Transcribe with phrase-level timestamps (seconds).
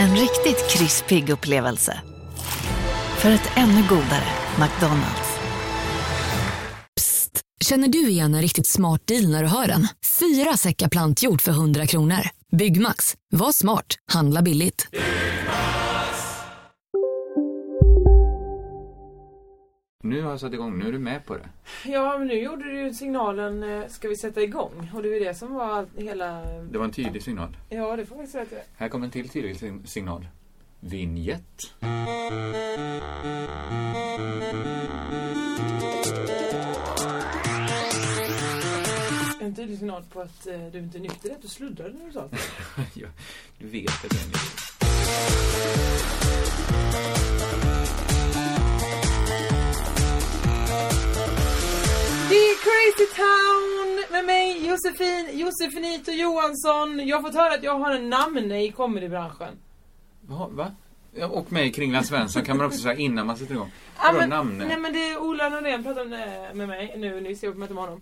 [0.00, 2.00] En riktigt krispig upplevelse.
[3.18, 5.38] För ett ännu godare McDonalds.
[6.96, 7.40] Psst!
[7.60, 9.88] Känner du igen en riktigt smart deal när du hör den?
[10.20, 12.28] Fyra säckar plantjord för 100 kronor.
[12.56, 13.14] Byggmax.
[13.30, 13.86] Var smart.
[14.12, 14.88] Handla billigt.
[20.02, 21.48] Nu har jag satt igång, nu är du med på det.
[21.84, 24.90] Ja, men nu gjorde du ju signalen eh, ska vi sätta igång?
[24.94, 26.44] Och det var det som var hela...
[26.70, 27.56] Det var en tydlig signal.
[27.68, 28.64] Ja, det får vi säga att det är.
[28.76, 30.28] Här kommer en till tydlig signal.
[30.80, 31.74] Vignett.
[39.40, 42.12] En tydlig signal på att eh, du inte är nykter, att du sluddade när du
[42.12, 42.36] sa det.
[43.00, 43.08] ja,
[43.58, 44.60] du vet att jag är nykter.
[52.30, 57.08] Det är Crazy Town med mig, Josefin, Josefinito Johansson.
[57.08, 59.58] Jag har fått höra att jag har en namn i comedybranschen.
[60.20, 60.48] Va?
[60.50, 60.72] va?
[61.26, 63.72] Och mig, Kringland Svensson, kan man också säga innan man sätter igång.
[64.02, 64.58] Ja, men, namn?
[64.58, 66.08] nej men det är Ola Norén pratade
[66.54, 68.00] med mig nu nyss, jag möte med honom.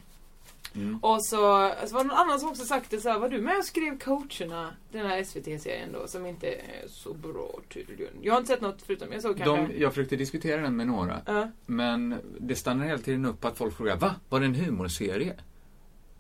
[0.75, 0.99] Mm.
[0.99, 3.41] Och så, så var det någon annan som också sagt det så här, var du
[3.41, 4.75] med och skrev coacherna?
[4.93, 8.13] Den här SVT-serien då, som inte är så bra tydligen.
[8.23, 9.73] Jag har inte sett något förutom, jag såg kanske...
[9.73, 11.21] De, jag försökte diskutera den med några.
[11.27, 11.51] Ja.
[11.67, 14.15] Men det stannar hela tiden upp att folk frågar Va?
[14.29, 15.35] Var det en humorserie?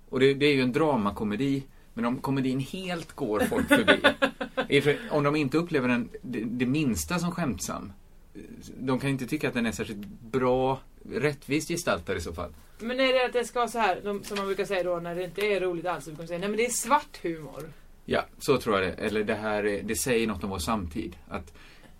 [0.08, 1.62] Och det, det är ju en dramakomedi.
[1.94, 4.00] Men om komedin helt går folk förbi.
[5.10, 7.92] Om de inte upplever den det, det minsta som skämtsam.
[8.78, 10.80] De kan inte tycka att den är särskilt bra,
[11.12, 12.50] rättvist gestaltad i så fall.
[12.78, 14.96] Men är det att det ska vara så här, de, som man brukar säga då
[14.96, 17.18] när det inte är roligt alls, så brukar man säga nej men det är svart
[17.22, 17.72] humor.
[18.04, 18.92] Ja, så tror jag det.
[19.04, 21.16] Eller det här, är- det säger något om vår samtid.
[21.28, 21.52] Att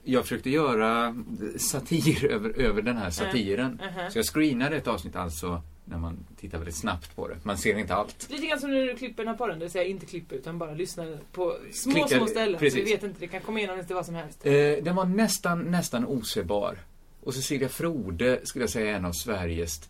[0.04, 1.16] jag försökte göra
[1.58, 3.80] satir över, över den här satiren.
[3.94, 4.10] Mhm.
[4.10, 7.36] Så jag screenade ett avsnitt alltså när man tittar väldigt snabbt på det.
[7.42, 8.26] Man ser inte allt.
[8.30, 10.58] Lite grann som när du klipper den här podden, det vill säga inte klipper utan
[10.58, 12.58] bara lyssnar på små, Klicka- små ställen.
[12.58, 12.80] precis.
[12.80, 14.46] Så vi vet inte, det kan komma igenom lite vad som helst.
[14.46, 16.78] Eh, den var nästan, nästan osebar.
[17.28, 19.80] Och Cecilia Frode skulle jag säga är en av Sveriges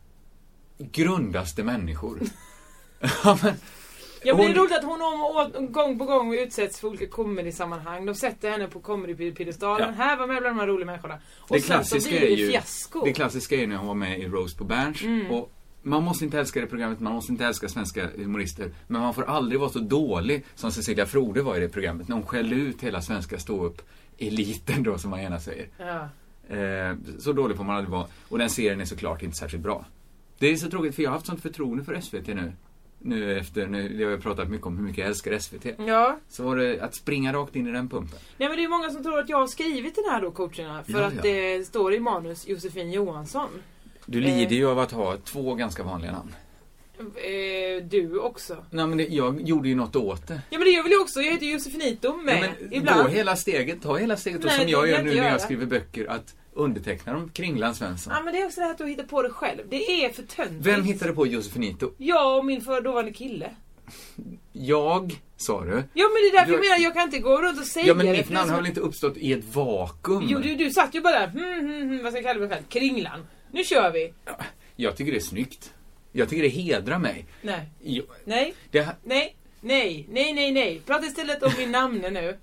[0.79, 2.21] grundaste människor.
[3.25, 3.55] ja, men,
[4.23, 5.03] Ja, men det är hon- roligt att hon
[5.57, 8.07] om, gång på gång utsätts för olika comedy-sammanhang.
[8.07, 9.95] De sätter henne på comedy-piedestalen.
[9.99, 10.05] Ja.
[10.05, 11.19] Här var med bland de här roliga människorna.
[11.39, 13.05] Och det sen så blir är det ju fiasko.
[13.05, 15.03] det klassiska är ju när hon var med i Roast på Berns.
[15.03, 15.31] Mm.
[15.31, 18.71] Och man måste inte älska det programmet, man måste inte älska svenska humorister.
[18.87, 22.09] Men man får aldrig vara så dålig som Cecilia Frode var i det programmet.
[22.09, 25.69] När hon skällde ut hela svenska ståupp-eliten då, som man gärna säger.
[25.79, 26.09] Ja.
[26.49, 28.07] Eh, så dålig får man aldrig vara.
[28.29, 29.85] Och den serien är såklart inte särskilt bra.
[30.39, 32.53] Det är så tråkigt, för jag har haft sånt förtroende för SVT nu.
[33.01, 35.67] Nu efter, nu, jag har pratat mycket om hur mycket jag älskar SVT.
[35.87, 36.19] ja.
[36.29, 38.19] Så var det att springa rakt in i den pumpen.
[38.37, 40.83] Nej men det är många som tror att jag har skrivit den här då coacherna.
[40.83, 41.23] För Ja, att ja.
[41.23, 43.49] det står i manus Josefin Johansson.
[44.07, 46.35] Du lider ju av att ha två ganska vanliga namn.
[47.01, 48.65] Eh, du också.
[48.71, 50.41] Nej men det, jag gjorde ju något åt det.
[50.51, 51.21] Ja men det gör väl jag också.
[51.21, 52.37] Jag heter Josefinito med.
[52.37, 53.03] Ja, men ibland.
[53.03, 54.41] Gå hela steget, ta hela steget.
[54.41, 55.45] Och Nej, som det jag gör jag nu inte när jag göra.
[55.45, 58.13] skriver böcker, att underteckna dem Kringland Svensson.
[58.17, 59.61] Ja men det är också det här att du hittar på det själv.
[59.71, 60.67] Det är för töntigt.
[60.67, 61.91] Vem hittade på Josefinito?
[61.99, 63.51] Jag och min för dåvarande kille.
[64.53, 65.71] Jag, sa du.
[65.71, 67.87] Ja men det är därför Du- jag menar, jag kan inte gå runt och säga
[67.87, 68.13] Ja men det.
[68.13, 70.25] mitt det namn som- har väl inte uppstått i ett vakuum?
[70.29, 72.49] Jo du, du satt ju bara där, hmm, hmm, hmm, vad ska jag kalla mig
[72.49, 72.63] själv?
[72.69, 73.27] Kringlan.
[73.53, 74.13] Nu kör vi.
[74.77, 75.73] Jag tycker det är snyggt.
[76.13, 77.27] Jag tycker det hedrar mig.
[77.43, 80.81] Nej, Jo, nej, det, nej, nej, nej, nej, nej.
[80.87, 82.37] Prata istället om min namne nu.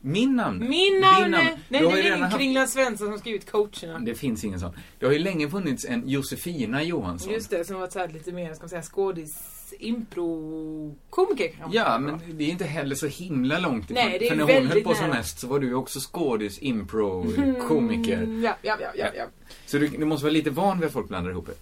[0.00, 0.58] min namn.
[0.58, 1.28] Min Din namne!
[1.44, 1.48] namn.
[1.68, 3.98] Nej, det är ingen haft- Svensson som skrivit coacherna.
[3.98, 4.72] Det finns ingen sån.
[4.98, 7.32] Det har ju länge funnits en Josefina Johansson.
[7.32, 9.34] Just det, som var så här lite mer, ska man säga, skådis,
[9.78, 11.78] impro, komiker kanske.
[11.78, 14.04] Ja, men det är inte heller så himla långt ifrån.
[14.04, 16.58] Nej, det är För när hon höll på som mest så var du också skådis,
[16.62, 17.26] impro,
[17.68, 18.16] komiker.
[18.22, 19.24] Mm, ja, ja, ja, ja, ja.
[19.66, 21.54] Så du, du måste vara lite van vid att folk blandar ihop det.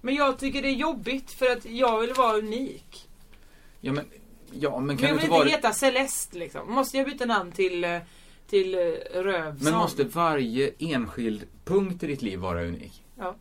[0.00, 3.08] Men jag tycker det är jobbigt för att jag vill vara unik.
[3.80, 4.04] Ja, men,
[4.52, 5.48] ja, men Men kan jag du vill inte vara...
[5.48, 6.72] heta Celeste liksom.
[6.72, 7.98] Måste jag byta namn till, eh,
[8.50, 8.80] till eh,
[9.22, 9.64] Rövsson?
[9.64, 13.02] Men måste varje enskild punkt i ditt liv vara unik?
[13.18, 13.36] Ja.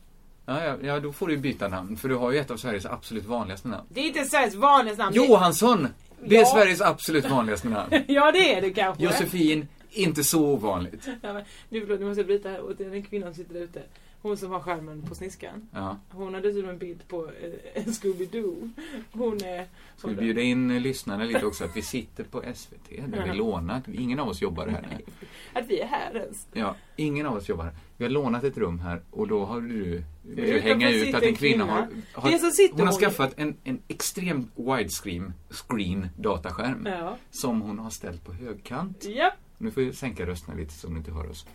[0.45, 1.97] Ja, ja, ja, då får du byta namn.
[1.97, 3.87] För du har ju ett av Sveriges absolut vanligaste namn.
[3.89, 5.15] Det är inte Sveriges vanligaste namn.
[5.15, 5.87] Johansson!
[6.23, 6.45] Det är Ja.
[6.45, 7.93] Sveriges absolut vanligaste namn.
[8.07, 9.03] Ja, det är det kanske.
[9.03, 11.07] Josefin, inte så ovanligt.
[11.21, 13.61] Ja, men, nu, förlåt, nu måste jag bryta här åt den kvinnan som sitter där
[13.61, 13.81] ute.
[14.21, 15.67] Hon som har skärmen på sniskan.
[15.73, 15.97] Ja.
[16.09, 17.25] Hon har dessutom en bild på
[17.73, 18.69] eh, Scooby-Doo.
[19.11, 19.65] Hon är...
[19.97, 23.37] Ska vi bjuda in eh, lyssnarna lite också att vi sitter på SVT där vi
[23.37, 23.87] lånat.
[23.87, 24.87] Ingen av oss jobbar här.
[24.91, 25.05] Nej.
[25.53, 26.47] Att vi är här ens.
[26.53, 27.73] Ja, ingen av oss jobbar här.
[27.97, 31.23] Vi har lånat ett rum här och då har du, vill du hänga ut att
[31.23, 31.71] en kvinna har,
[32.13, 37.17] har hon har hon- skaffat en, en extremt widescreen screen dataskärm Ja.
[37.31, 39.05] som hon har ställt på högkant.
[39.07, 39.31] Ja.
[39.57, 41.45] Nu får vi sänka rösterna lite så hon inte hör oss.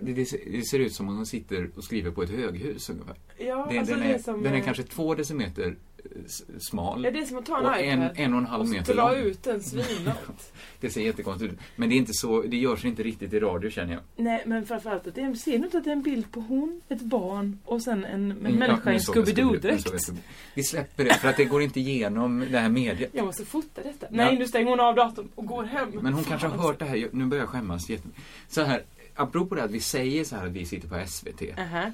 [0.00, 0.24] Det,
[0.64, 3.16] ser- ut som om hon sitter och skriver på ett höghus ungefär.
[3.38, 4.42] Ja, Det, alltså den, är, som...
[4.42, 6.10] den är eh, kanske två decimeter eh,
[6.58, 8.68] smal Ja, det är som att ta en och en, en och en halv och
[8.68, 9.18] meter dra lång.
[9.20, 10.52] ut den svinlångt.
[10.80, 11.58] Det ser jättekonstigt ut.
[11.76, 14.02] Men det är inte så, det görs inte riktigt i radio känner jag.
[14.16, 16.80] Nej, men framförallt att det är, ser inte att det är en bild på hon,
[16.88, 20.12] ett barn och sen en, en Mm, människa ja, i en Scooby-Doo-dräkt.
[20.54, 23.10] Vi släpper det för att det går inte igenom det här mediet.
[23.12, 24.06] Jag måste fota detta.
[24.10, 25.88] Nej, nu stänger hon av datorn och går hem.
[26.02, 28.22] Men hon Fan kanske har hört det här, nu börjar jag skämmas jättemycket.
[28.48, 28.82] Så här,
[29.14, 31.58] apropå det att vi säger så här att vi sitter på SVT.
[31.58, 31.92] Aha.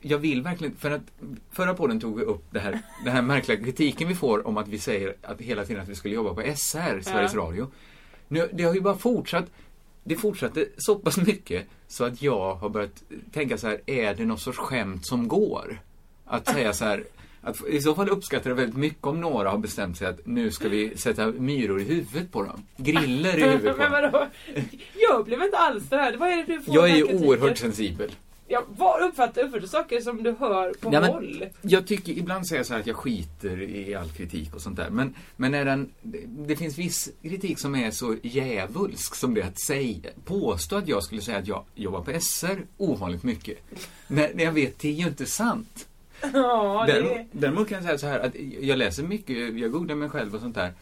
[0.00, 1.02] Jag vill verkligen, för att
[1.50, 4.68] förra podden tog vi upp det här, den här märkliga kritiken vi får om att
[4.68, 7.40] vi säger att hela tiden att vi skulle jobba på SR, Sveriges Ja.
[7.40, 7.70] Radio.
[8.28, 9.44] Nu, det har ju bara fortsatt.
[10.04, 14.24] Det fortsatte så pass mycket så att jag har börjat tänka så här, är det
[14.24, 15.80] någon sorts skämt som går?
[16.24, 17.04] Att säga så här,
[17.46, 20.50] att i så fall uppskattar jag väldigt mycket om några har bestämt sig att nu
[20.50, 22.62] ska vi sätta myror i huvudet på dem.
[22.76, 24.10] Griller i huvudet på Men dem.
[24.12, 24.26] vadå?
[25.10, 26.16] Jag blev inte alls det här.
[26.16, 28.10] Vad är det du får Jag är ju oerhört sensibel.
[28.48, 31.44] Jag var uppfattar, uppfattar saker som du hör på Ja, men- håll.
[31.62, 34.76] Jag tycker, ibland säger jag så här att jag skiter i all kritik och sånt
[34.76, 34.90] där.
[34.90, 39.42] Men, men är den, det, det finns viss kritik som är så djävulsk som det
[39.42, 43.58] att säga, påstå att jag skulle säga att jag jobbar på SR ovanligt mycket.
[44.06, 45.88] När, när jag vet, det är ju inte sant.
[46.32, 47.26] Ja, det Däremot, är...
[47.32, 50.40] däremot kan jag säga så här att jag läser mycket, jag googlar mig själv och
[50.40, 50.72] sånt där.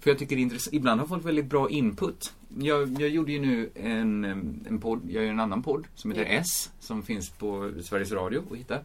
[0.00, 0.74] För jag tycker det är intressant.
[0.74, 2.32] Ibland har folk väldigt bra input.
[2.58, 4.24] Jag, jag gjorde ju nu en,
[4.68, 6.30] en podd, jag gör en annan podd som heter Ja.
[6.40, 8.78] S, som finns på Sveriges Radio att hitta.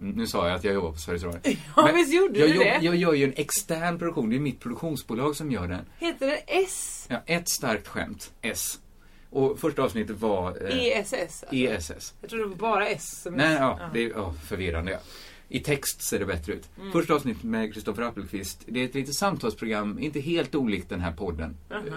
[0.00, 1.40] Nu sa jag att jag jobbar på Sveriges Radio.
[1.76, 2.78] Ja, Men visst gjorde jag, du det?
[2.82, 5.84] jag gör ju en extern produktion, det är mitt produktionsbolag som gör den.
[5.98, 7.06] Heter det S?
[7.10, 8.78] Ja, ett starkt skämt, S.
[9.30, 11.12] Och första avsnittet var eh, ESS?
[11.12, 11.46] Alltså.
[11.56, 12.14] ESS.
[12.20, 14.90] Jag trodde det var bara S som Nej, ja, det är ja, förvirrande.
[14.92, 14.98] Ja.
[15.48, 16.68] I text ser det bättre ut.
[16.78, 16.92] Mm.
[16.92, 18.62] Första avsnittet med Kristoffer Appelqvist.
[18.66, 21.56] Det är ett litet samtalsprogram, inte helt olikt den här podden.
[21.70, 21.80] Aha.
[21.86, 21.92] Eh,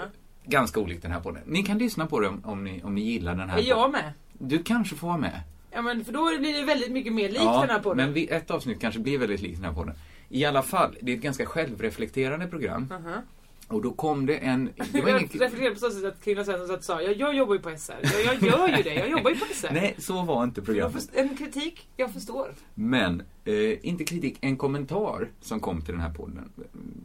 [0.46, 1.42] Ganska olikt den här podden.
[1.46, 3.78] Ni kan lyssna på det om, om, ni, om ni gillar den här Är jag
[3.78, 3.92] podden.
[3.92, 4.14] med?
[4.34, 5.42] Du kanske får vara med.
[5.72, 8.12] Ja, men för då blir det väldigt mycket mer likt den här podden.
[8.14, 9.96] men ett avsnitt kanske blir väldigt likt den här podden.
[10.30, 12.88] I alla fall, det är ett ganska självreflekterande program.
[12.92, 13.22] Aha.
[13.70, 14.66] Och då kom det en...
[14.92, 17.60] Det var Jag ingen, på så sätt att Kringlan Svensson sa, ja, jag jobbar ju
[17.60, 17.94] på SR.
[18.02, 19.70] Ja, jag gör ju det, jag jobbar ju på SR.
[19.74, 21.10] nej, så var inte Jag programmet.
[21.14, 22.54] en kritik, jag förstår.
[22.74, 26.52] Men, eh, inte kritik, en kommentar som kom till den här podden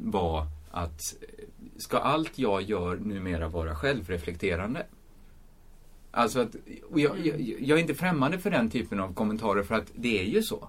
[0.00, 1.44] var att eh,
[1.76, 4.86] ska allt jag gör numera vara självreflekterande?
[6.10, 6.56] Alltså att,
[6.94, 10.24] jag, jag, jag är inte främmande för den typen av kommentarer för att det är
[10.24, 10.68] ju så.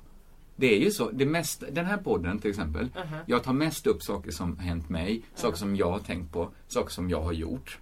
[0.56, 1.10] Det är ju så.
[1.12, 3.18] Det mest, den här podden till exempel, Aha.
[3.26, 6.92] jag tar mest upp saker som hänt mig, saker som jag har tänkt på, saker
[6.92, 7.78] som jag har gjort.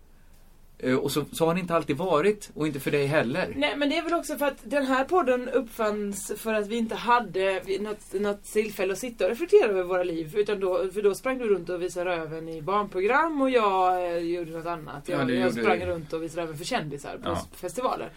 [0.80, 3.54] Eh, Och så, så har det inte alltid varit, och inte för dig heller.
[3.56, 6.76] Nej men det är väl också för att den här podden uppfanns för att vi
[6.78, 10.34] inte hade något, något tillfälle att sitta och reflektera över våra liv.
[10.38, 14.18] Utan då, för då sprang du runt och visade röven i barnprogram och jag eh,
[14.18, 15.04] gjorde något annat.
[15.06, 15.86] Ja, Jag, du jag sprang det.
[15.86, 17.48] runt och visade röven för kändisar på Ja.
[17.56, 18.10] festivaler.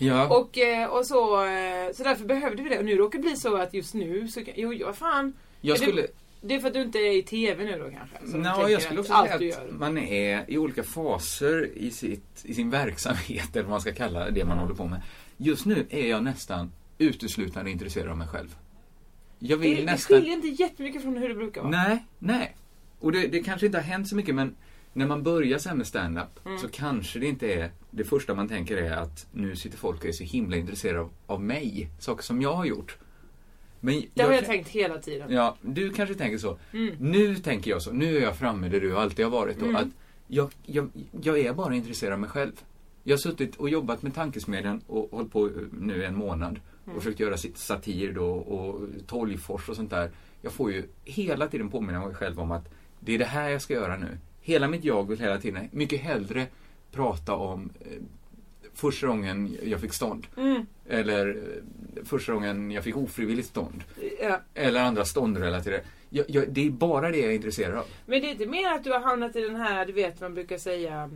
[0.00, 0.38] Ja.
[0.38, 2.78] Och, eh, och så, eh, så därför behövde vi det.
[2.78, 5.32] Och nu råkar det bli så att just nu så kan, jo, ja fan.
[5.60, 6.06] jag det- skulle...
[6.42, 8.38] Det är för att du inte är i TV nu då kanske?
[8.38, 12.70] Nå, jag skulle också säga att man är i olika faser i, sitt, i sin
[12.70, 15.02] verksamhet, eller vad man ska kalla det man håller på med.
[15.36, 18.56] Just nu är jag nästan uteslutande intresserad av mig själv.
[19.38, 20.16] Jag vill Det, det nästan...
[20.18, 21.70] skiljer inte jättemycket från hur det brukar vara.
[21.70, 22.56] Nej, nej.
[23.00, 24.56] Och det, det kanske inte har hänt så mycket, men
[24.92, 26.58] när man börjar sen med stand-up Mm.
[26.58, 27.70] så kanske det inte är...
[27.90, 31.10] Det första man tänker är att nu sitter folk och är så himla intresserade av,
[31.26, 31.90] av mig.
[31.98, 32.98] Saker som jag har gjort.
[33.80, 35.32] Men Det har jag tänkt hela tiden.
[35.32, 36.58] Ja, du kanske tänker så.
[36.72, 36.94] Mm.
[36.98, 37.92] Nu tänker jag så.
[37.92, 39.58] Nu är jag framme där du alltid har varit.
[39.58, 39.76] Då, Mm.
[39.76, 39.88] att
[40.26, 40.90] jag, jag,
[41.22, 42.52] jag är bara intresserad av mig själv.
[43.04, 46.60] Jag har suttit och jobbat med Tankesmedjan och hållit på nu en månad.
[46.84, 46.96] Mm.
[46.96, 50.10] Och försökt göra sitt satir då och Torgfors och sånt där.
[50.42, 52.68] Jag får ju hela tiden påminna mig själv om att
[53.00, 54.18] det är det här jag ska göra nu.
[54.40, 56.46] Hela mitt jag vill hela tiden mycket hellre
[56.92, 58.02] prata om eh,
[58.74, 60.26] första gången jag fick stånd.
[60.36, 60.66] Mm.
[60.88, 63.84] Eller eh, första gången jag fick ofrivilligt stånd.
[64.20, 64.40] Ja.
[64.54, 65.84] Eller andra ståndrelaterade.
[66.08, 67.84] Jag, jag, det är bara det jag är intresserad av.
[68.06, 70.34] Men det är inte mer att du har hamnat i den här, du vet man
[70.34, 71.10] brukar säga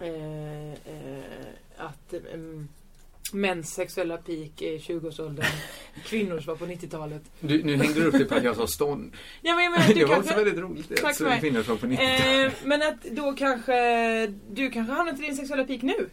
[0.00, 1.24] eh, eh,
[1.76, 2.20] att eh,
[3.32, 5.46] mäns sexuella peak i 20-årsåldern.
[6.06, 7.22] Kvinnors var på 90-talet.
[7.40, 9.12] Du, nu hängde du upp dig på att jag sa stånd.
[9.42, 10.96] Ja, men jag menar, att Det du var kanske, också väldigt roligt.
[11.02, 11.40] Tack för mig.
[11.40, 13.74] kvinnor sa på 90 eh, Men att då kanske
[14.50, 16.08] du kanske hamnat i din sexuella peak nu.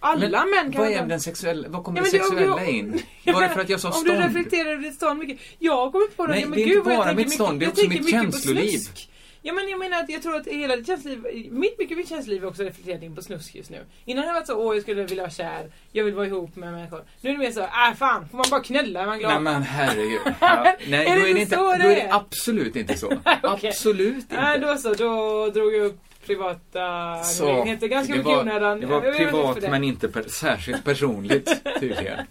[0.00, 2.70] Alla män kan vad, är den sexuella, vad kommer Ja, det men sexuella om du-
[2.70, 3.02] in?
[3.34, 4.06] Var det för att jag sa Om stånd?
[4.20, 5.38] du reflekterar över ditt stånd mycket.
[5.58, 6.32] Jag har kommit på det.
[6.32, 8.08] Nej, men det är gud, inte jag bara mitt stånd, det är också mitt på
[8.08, 8.68] känsloliv.
[8.68, 9.10] snusk.
[9.42, 12.44] Ja men jag menar att jag tror att hela ditt känsloliv, mitt mycket mitt känsloliv
[12.44, 13.84] är också reflekterat in på snusk just nu.
[14.04, 16.56] Innan har jag varit så, åh jag skulle vilja vara kär, jag vill vara ihop
[16.56, 17.04] med människor.
[17.20, 19.32] Nu är det mer så, äh fan, får man bara knulla är man glad.
[19.32, 20.20] Nej men herregud.
[20.40, 22.14] Ja, nej, Är då det är det så inte, det då är det är?
[22.14, 23.06] absolut inte så.
[23.42, 23.68] Okej.
[23.70, 24.40] Absolut inte.
[24.40, 28.80] Nej då så, då drog jag upp privata angelägenheter ganska det mycket var, onödan.
[28.80, 29.70] det var inte privat det.
[29.70, 32.18] men inte per, särskilt personligt tydligen.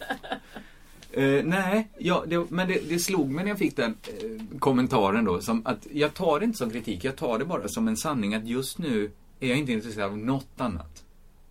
[1.18, 5.26] Eh, nej, ja, det, men det, det slog mig när jag fick den eh, kommentaren
[5.26, 5.42] då.
[5.42, 8.34] Som att jag tar det inte som kritik, jag tar det bara som en sanning
[8.36, 11.04] att just nu är jag inte intresserad av något annat.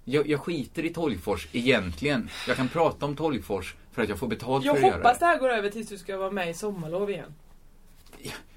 [0.05, 2.29] Jag, jag skiter i Tolgfors egentligen.
[2.49, 5.19] Jag kan prata om Tolgfors för att jag får betalt Jag för att göra hoppas
[5.19, 5.25] det.
[5.25, 7.35] det här går över tills du ska vara med i Sommarlov igen.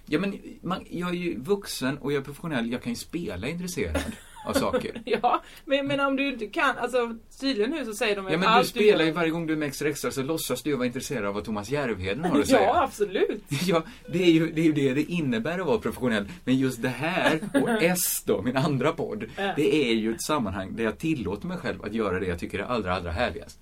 [0.06, 2.72] Ja, men man, jag är ju vuxen och jag är professionell.
[2.72, 4.02] Jag kan ju spela intresserad
[4.50, 5.02] av saker.
[5.06, 8.42] Ja, men, men om du inte kan, alltså tydligen nu så säger de Ja, men
[8.42, 10.76] du allt spelar gör- ju varje gång du är med Extra Extra så låtsas du
[10.76, 12.62] vara intresserad av vad Thomas Järvheden har att säga.
[12.64, 13.44] Ja, absolut.
[13.66, 16.28] Ja, det är, ju, det är ju det det innebär att vara professionell.
[16.46, 19.24] Men just det här, och S då, min andra podd,
[19.56, 22.60] det är ju ett sammanhang där jag tillåter mig själv att göra det jag tycker
[22.60, 23.60] är allra, allra härligast.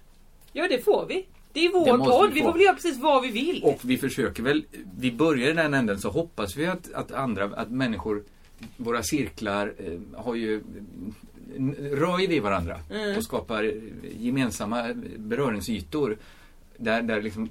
[0.54, 1.26] Ja, det får vi.
[1.54, 2.28] Det är Det vår måste podd.
[2.30, 2.46] vi Vi få.
[2.48, 3.62] får väl göra precis vad vi vill.
[3.64, 4.64] Och vi försöker väl,
[5.00, 8.24] vi börjar i den änden så hoppas vi att, att andra, att människor,
[8.78, 10.64] våra cirklar eh, har ju,
[11.58, 13.18] n- rör ju vid varandra Mm.
[13.18, 13.72] och skapar eh,
[14.20, 16.18] gemensamma beröringsytor
[16.78, 17.50] där, där, liksom,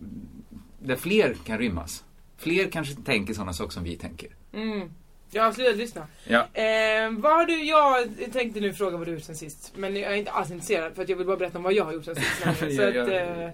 [0.79, 2.05] där fler kan rymmas.
[2.37, 4.29] Fler kanske tänker sådana saker som vi tänker.
[4.53, 4.91] Mm.
[5.31, 6.07] Jag har slutat lyssna.
[6.25, 6.39] Ja.
[6.53, 9.73] Eh, vad har du, jag tänkte nu fråga vad du har gjort sen sist.
[9.77, 11.85] Men jag är inte alls intresserad för att jag vill bara berätta om vad jag
[11.85, 12.29] har gjort sen sist.
[12.77, 13.49] så Ja, att, eh,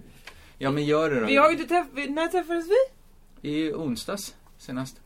[0.59, 1.27] Ja men gör det då.
[1.27, 3.51] vi har inte träffats, när träffades vi?
[3.51, 5.01] I onsdags senast.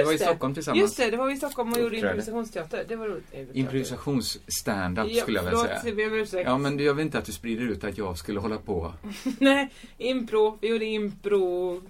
[0.00, 0.24] Vi var i det.
[0.24, 0.80] Stockholm tillsammans.
[0.80, 2.84] Just det, det var vi i Stockholm och gjorde improvisationsteater.
[2.88, 3.24] Det var roligt.
[3.52, 5.80] Improvisationsstand-up Ja, skulle jag förlåt, säga.
[5.84, 6.44] jag ber om ursäkt.
[6.46, 8.92] Ja men jag vill inte att du sprider ut att jag skulle hålla på.
[9.38, 10.58] Nej, impro.
[10.60, 11.82] Vi gjorde impro...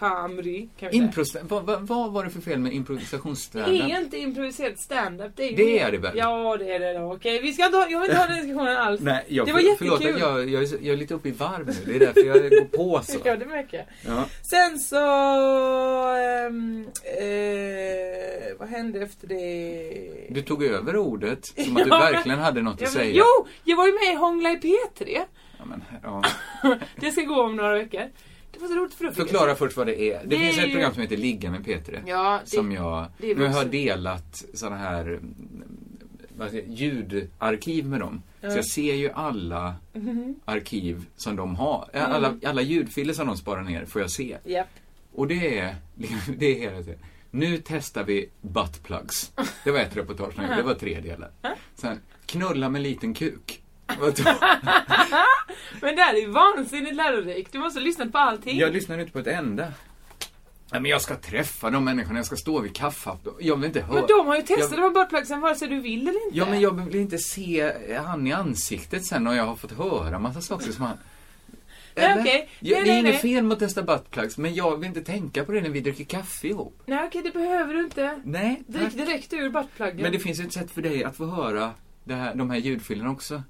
[0.00, 0.68] Kamri.
[0.92, 3.82] Impro, vad, vad, vad var det för fel med Det improvisationsstand-up?
[3.90, 5.32] är inte improviserat stand-up.
[5.36, 6.12] Det är, Det är det väl?
[6.18, 7.12] Ja, det är det då.
[7.14, 9.00] Okej, vi ska inte ha, jag vill inte ha den diskussionen alls.
[9.00, 10.20] Nej, jag, Det var förlåt, jättekul.
[10.20, 11.74] jag, jag, så- jag är lite uppe i varv nu.
[11.86, 13.18] Det är därför jag går på så.
[13.24, 13.86] Ja, det märker jag.
[14.16, 14.24] Ja.
[14.50, 14.96] Sen så...
[16.16, 16.86] ehm,
[17.18, 20.26] eh, vad hände efter det?
[20.30, 23.12] Du tog över ordet som att du verkligen hade något att säga.
[23.14, 23.46] Jo!
[23.64, 25.18] Jag var ju med i Hångla i P3.
[25.58, 26.22] Ja, men, ja.
[26.96, 28.02] Det ska gå om några veckor.
[28.60, 30.20] För Förklara först vad det är.
[30.20, 32.00] Det, Det finns är ett ju- program som heter Ligga med P3.
[32.06, 38.22] Ja, det, som jag det nu har delat sådana här mm, säger, ljudarkiv med dem.
[38.40, 38.50] Ja.
[38.50, 40.34] Så jag ser ju alla Mhm.
[40.44, 41.88] arkiv som de har.
[41.92, 42.12] Mm.
[42.12, 44.36] Alla, alla ljudfiler som de sparar ner får jag se.
[44.44, 44.68] Japp.
[45.12, 45.74] Och det är,
[46.38, 46.98] det är hela tiden.
[47.30, 49.32] Nu testar vi buttplugs.
[49.64, 50.62] Det var ett reportage som jag gjorde.
[50.62, 51.30] Det var tre delar.
[51.74, 53.62] Sen, knulla med liten kuk.
[55.80, 57.52] Men det här är ju vansinnigt lärorikt.
[57.52, 58.58] Du måste lyssna på allting.
[58.58, 59.72] Jag lyssnar inte på ett enda.
[60.72, 63.12] Nej, men jag ska träffa de människorna, jag ska stå vid kaffet.
[63.40, 63.94] Jag vill inte höra.
[63.94, 66.38] Men de har ju testat Jag- de här buttplugsen vare sig du vill eller inte.
[66.38, 67.72] Ja, men jag vill inte se
[68.04, 70.96] han i ansiktet sen när jag har fått höra massa saker som han...
[71.94, 72.24] Nej, okej.
[72.24, 73.18] Nej, det är nej, inget nej.
[73.18, 76.04] fel med att testa buttplugs, men jag vill inte tänka på det när vi dricker
[76.04, 76.82] kaffe ihop.
[76.86, 78.20] Nej okej, det behöver du inte.
[78.24, 79.96] Nej, Drick direkt ur buttpluggen.
[80.02, 81.70] Men det finns ju ett sätt för dig att få höra
[82.04, 83.42] det här, de här ljudfilerna också.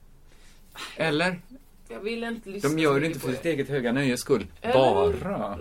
[0.96, 1.40] Eller?
[1.88, 4.46] Jag vill inte lyssna De gör det inte för sitt eget höga nöjes skull.
[4.60, 4.74] Eller?
[4.74, 5.58] Bara.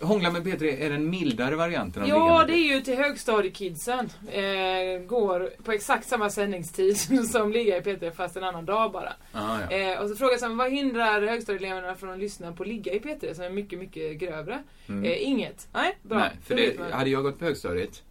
[0.00, 4.10] Hångla med P3 är den mildare varianten av Ja, det är ju till högstadiekidsen.
[4.28, 6.96] Eh, går på exakt samma sändningstid
[7.30, 9.12] som Ligga i P3 fast en annan dag bara.
[9.32, 9.76] Ah, ja.
[9.76, 13.34] Eh, och så frågar jag vad hindrar högstadieeleverna från att lyssna på Ligga i P3
[13.34, 14.62] som är mycket, mycket grövre?
[14.88, 15.04] Mm.
[15.04, 15.68] Eh, inget.
[15.72, 16.18] Nej, bra.
[16.18, 18.02] Nej, för det, hade jag gått på högstadiet,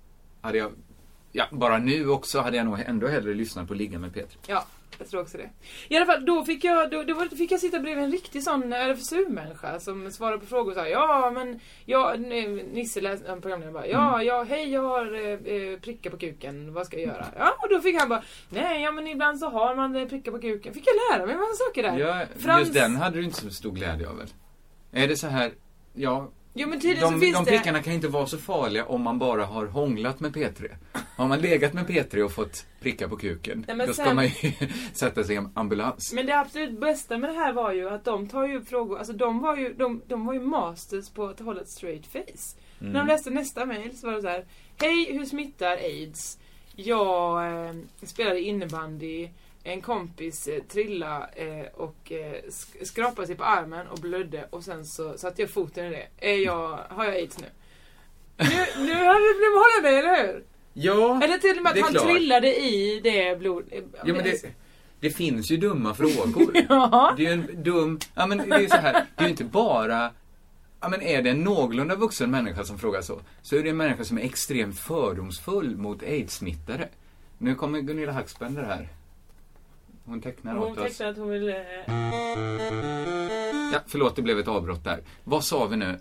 [0.41, 0.71] hade jag,
[1.31, 4.25] ja, bara nu också hade jag nog ändå hellre lyssnat på Ligga med P3.
[4.47, 4.65] Ja,
[4.99, 5.49] jag tror också det.
[5.87, 8.73] I alla fall, då fick jag, då, då fick jag sitta bredvid en riktig sån
[8.73, 12.13] RFSU-människa som svarade på frågor och sa ja men, ja,
[12.73, 14.27] Nisse läste, programledaren bara, ja, Mm.
[14.27, 17.25] ja, hej jag har eh, eh, prickar på kuken, vad ska jag göra?
[17.37, 20.31] Ja, och då fick han bara, nej, ja men ibland så har man eh, prickar
[20.31, 20.73] på kuken.
[20.73, 21.97] Fick jag lära mig massa saker där.
[21.97, 24.27] Ja, Frans- Just den hade du inte så stor glädje av väl?
[24.91, 25.51] Är det så här,
[25.93, 27.51] ja, Jo men tydligen så de, finns de det...
[27.51, 30.75] prickarna kan inte vara så farliga om man bara har hånglat med P3.
[31.17, 34.15] Har man legat med P3 och fått prickar på kuken, Nej, men då ska sen-
[34.15, 34.51] man ju
[34.93, 36.13] sätta sig i en ambulans.
[36.13, 38.97] Men det absolut bästa med det här var ju att de tar ju upp frågor,
[38.97, 42.57] alltså de var ju, de, de var ju masters på att hålla ett straight face.
[42.81, 42.93] Mm.
[42.93, 44.45] När de läste nästa mail så var det så här.
[44.77, 46.39] Hej, hur smittar aids?
[46.75, 49.29] Jag eh, spelade innebandy,
[49.67, 54.63] en kompis eh, trilla eh, och eh, sk- skrapade sig på armen och blödde och
[54.63, 56.07] sen så satte jag foten i det.
[56.31, 57.45] Är jag, har jag aids nu?
[58.37, 58.45] Nu,
[58.85, 60.43] nu har du blivit hålla dig, eller hur?
[60.73, 62.03] Ja, Eller till och med att han klart.
[62.07, 63.63] trillade i det blod...
[64.05, 64.45] Ja, men det,
[64.99, 66.51] det finns ju dumma frågor.
[66.69, 67.13] Ja.
[67.17, 69.43] Det är ju en dum, ja men det är så här, det är ju inte
[69.43, 70.11] bara
[70.81, 73.77] Ja, men är det en någorlunda vuxen människa som frågar så, så är det en
[73.77, 76.87] människa som är extremt fördomsfull mot aids-smittade.
[77.37, 78.87] Nu kommer Gunilla Hacksbender här.
[80.05, 80.83] Hon tecknar Hon åt oss.
[80.83, 81.65] tecknade att hon ville...
[83.73, 85.03] Ja, förlåt, det blev ett avbrott där.
[85.23, 85.99] Vad sa vi nu?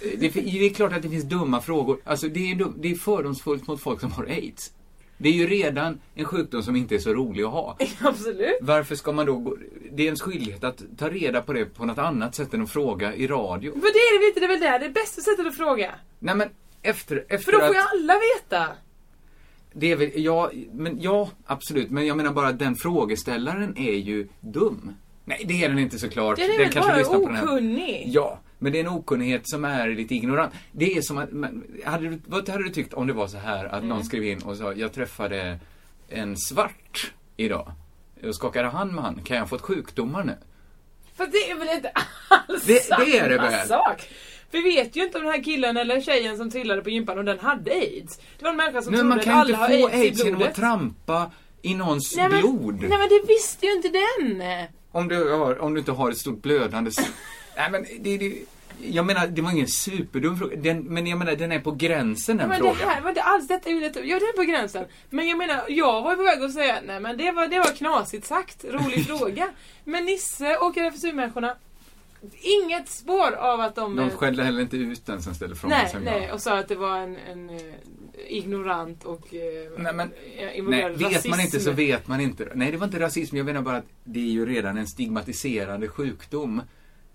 [0.00, 2.00] Det, det är klart att det finns dumma frågor.
[2.04, 4.72] Alltså, det är, dum, det är fördomsfullt mot folk som har aids.
[5.18, 7.76] Det är ju redan en sjukdom som inte är så rolig att ha.
[8.00, 8.58] Absolut.
[8.60, 9.56] Varför ska man då gå...
[9.92, 12.70] Det är ens skyldighet att ta reda på det på något annat sätt än att
[12.70, 13.72] fråga i radio.
[13.72, 15.56] För det är det väl inte, det är väl det, det är bästa sättet att
[15.56, 15.94] fråga.
[16.18, 16.48] Nej men,
[16.82, 17.74] efter, efter För då får att...
[17.74, 18.66] ju alla veta.
[19.78, 21.90] Det är väl, ja, men ja, absolut.
[21.90, 24.94] Men jag menar bara den frågeställaren är ju dum.
[25.24, 26.36] Nej, det är den inte såklart.
[26.36, 27.44] Den är väl bara lyssnar på den här.
[27.44, 28.02] okunnig.
[28.06, 30.52] Ja, men det är en okunnighet som är lite ignorant.
[30.72, 33.36] Det är som att, men, hade du, vad hade du tyckt om det var så
[33.38, 33.88] här att Mm.
[33.88, 35.58] någon skrev in och sa, jag träffade
[36.08, 37.72] en svart idag.
[38.22, 39.20] Och skakade hand med han.
[39.24, 40.34] Kan jag ha fått sjukdomar nu?
[41.16, 41.90] För det är väl inte
[42.28, 43.68] alls Det- det är det samma väl?
[43.68, 44.08] sak.
[44.50, 47.24] Vi vet ju inte om den här killen eller tjejen som trillade på gympan och
[47.24, 48.18] den hade aids.
[48.38, 49.94] Det var en människa som Nej, trodde man att kan alla inte har få aids,
[49.96, 50.48] aids i genom blodet.
[50.48, 51.30] att trampa
[51.62, 52.80] i någons nej, men, blod.
[52.80, 54.42] Nej men det visste ju inte den.
[54.92, 56.90] Om du, har, om du inte har ett stort blödande...
[57.56, 58.34] Nej men det, det,
[58.82, 60.56] jag menar, det var ingen superdum fråga.
[60.56, 62.76] Den, men jag menar, den är på gränsen den Men frågan.
[62.78, 63.80] det här var inte alls detta är ju.
[63.84, 64.84] Ja det är på gränsen.
[65.10, 67.58] Men jag menar, jag var ju på väg att säga nej men det var, det
[67.58, 68.64] var knasigt sagt.
[68.64, 69.48] Rolig fråga.
[69.84, 71.56] Men Nisse och RFSU-människorna.
[72.40, 73.96] Inget spår av att de...
[73.96, 76.74] De skällde heller inte ut den som ställde frågan Nej, nej, och sa att det
[76.74, 77.60] var en, en eh,
[78.28, 81.30] ignorant och eh, Nej, men- eh, Nej, vet rasism.
[81.30, 82.48] man inte så vet man inte.
[82.54, 83.36] Nej, det var inte rasism.
[83.36, 86.62] Jag menar bara att det är ju redan en stigmatiserande sjukdom.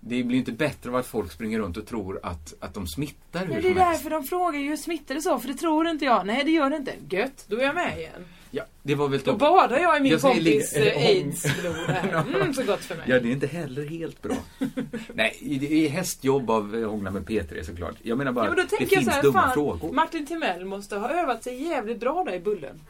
[0.00, 3.46] Det blir inte bättre av att folk springer runt och tror att, att de smittar
[3.46, 6.26] Men det är därför de frågar ju smittar det så, för det tror inte jag.
[6.26, 6.94] Nej, det gör det inte.
[7.10, 8.24] Gött, då är jag med igen.
[8.54, 12.24] Ja, det var väl Då badar jag i min Jag kompis aids-blod här.
[12.34, 13.04] Mm, så gott för mig.
[13.08, 14.36] Ja, det är inte heller helt bra.
[15.14, 17.94] Nej, det är hästjobb av Hångla med P3 såklart.
[18.02, 20.96] Jag menar bara Ja, men då det finns här, dumma fan, frågor Martin Timell måste
[20.96, 22.80] ha övat sig jävligt bra där i bullen.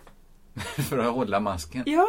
[0.88, 1.82] för att hålla masken.
[1.86, 2.08] Ja,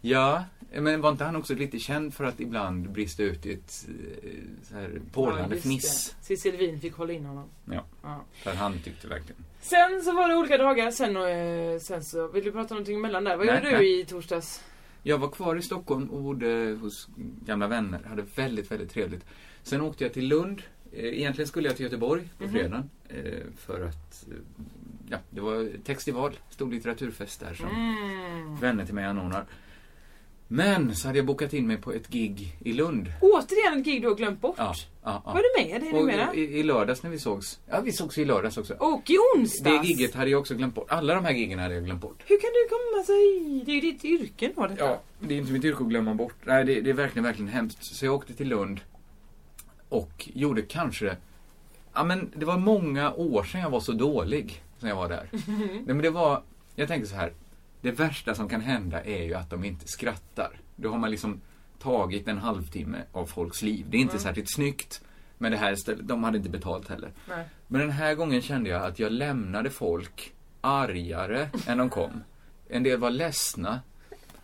[0.00, 3.86] Ja, men var inte han också lite känd för att ibland brista ut i ett
[3.88, 4.30] eh,
[4.68, 6.16] så här ja porlande just fniss?
[6.20, 7.48] Cecil Wien fick hålla in honom.
[7.64, 8.24] Ja, Ja.
[8.42, 9.44] för han tyckte verkligen.
[9.60, 12.28] Sen så var det olika dagar, sen, eh, sen så...
[12.28, 13.36] Vill du prata någonting emellan där?
[13.36, 14.64] Vad Nej, gjorde du i torsdags?
[15.02, 17.08] Jag var kvar i Stockholm och bodde hos
[17.46, 18.00] gamla vänner.
[18.08, 19.24] Hade väldigt, väldigt trevligt.
[19.62, 20.62] Sen åkte jag till Lund.
[20.92, 22.52] Eh, Egentligen skulle jag till Göteborg på Mhm.
[22.52, 22.90] fredagen.
[23.08, 24.26] eh, För att,
[25.08, 28.56] ja, det var textival, stor litteraturfest där som Mm.
[28.56, 29.44] vänner till mig anordnar.
[30.52, 33.12] Men så hade jag bokat in mig på ett gig i Lund.
[33.20, 34.54] Återigen ett gig du har glömt bort.
[34.58, 35.32] Ja, ja, ja.
[35.32, 36.34] Var du med det numera?
[36.34, 37.60] i, i lördags när vi sågs.
[37.68, 38.74] Ja, vi sågs i lördags också.
[38.74, 39.80] Och i onsdags.
[39.82, 40.86] Det gigget hade jag också glömt bort.
[40.90, 42.22] Alla de här giggen hade jag glömt bort.
[42.26, 43.62] Hur kan du komma sig...
[43.64, 44.84] Det är ju ditt yrke då detta.
[44.84, 46.36] Ja, det är inte mitt yrke att glömma bort.
[46.44, 47.84] Nej, det, det är verkligen, verkligen hemskt.
[47.84, 48.80] Så jag åkte till Lund
[49.88, 51.16] och gjorde kanske...
[51.94, 55.28] Ja, men det var många år sedan jag var så dålig som jag var där.
[55.46, 56.42] Nej, men det var...
[56.74, 57.32] Jag tänkte så här.
[57.80, 60.50] Det värsta som kan hända är ju att de inte skrattar.
[60.76, 61.40] Då har man liksom
[61.78, 63.86] tagit en halvtimme av folks liv.
[63.90, 65.00] Det är inte särskilt snyggt.
[65.38, 67.12] Men det här stället, de hade inte betalt heller.
[67.28, 67.44] Nej.
[67.66, 72.24] Men den här gången kände jag att jag lämnade folk argare än de kom.
[72.68, 73.80] En del var ledsna.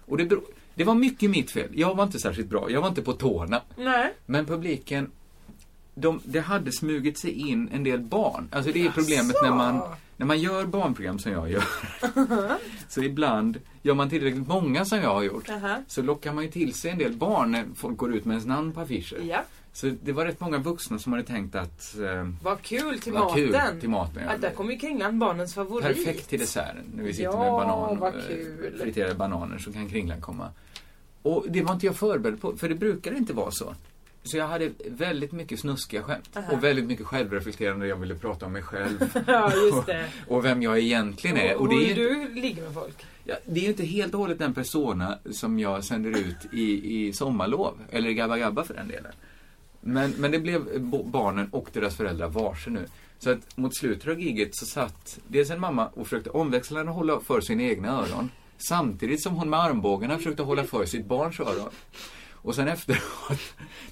[0.07, 0.37] Och det,
[0.75, 1.71] det var mycket mitt fel.
[1.75, 2.71] Jag var inte särskilt bra.
[2.71, 3.63] Jag var inte på tårna.
[3.77, 4.15] Nej.
[4.27, 5.11] Men publiken,
[5.99, 8.49] de, det hade smugit sig in en del barn.
[8.53, 9.81] Alltså det är problemet när man,
[10.17, 11.65] när man gör barnprogram som jag gör.
[12.89, 15.77] så ibland, gör man tillräckligt många som jag har gjort, Aha.
[15.89, 18.47] så lockar man ju till sig en del barn när folk går ut med ens
[18.47, 19.21] namn på affischer.
[19.23, 19.45] Ja.
[19.73, 23.23] Så det var rätt många vuxna som hade tänkt att eh, Vad kul till Vad
[23.23, 23.37] maten.
[23.37, 24.31] kul till maten, ja.
[24.33, 25.85] Att där kommer ju kringlan barnens favorit.
[25.87, 26.85] Perfekt till desserten.
[26.95, 30.49] När vi sitter Ja, med banan vad och eh, friterade bananer så kan kringlan komma.
[31.23, 33.75] Och det var inte jag förberedd på, för det brukar inte vara så.
[34.27, 36.37] Så jag hade väldigt mycket snuskiga skämt.
[36.37, 36.53] Aha.
[36.53, 37.87] Och väldigt mycket självreflekterande.
[37.87, 39.11] Jag ville prata om mig själv.
[39.27, 39.53] Ja,
[39.87, 40.09] det.
[40.29, 41.55] och vem jag egentligen är.
[41.55, 43.07] Och, Och det är ju inte, du ligger med folk.
[43.25, 46.97] ja, det är ju inte helt och hållet den persona som jag sänder ut i,
[47.07, 47.79] i sommarlov.
[47.91, 49.13] Eller i Gabba Gabba för den delen.
[49.81, 52.87] Men, men det blev barnen och deras föräldrar varse nu.
[53.19, 57.21] Så att mot slutet av giget så satt dels en mamma och försökte omväxlande hålla
[57.21, 58.31] för sina egna öron.
[58.59, 61.71] Samtidigt som hon med armbågarna försökte hålla för sitt barns öron.
[62.47, 63.39] Och sen efteråt, när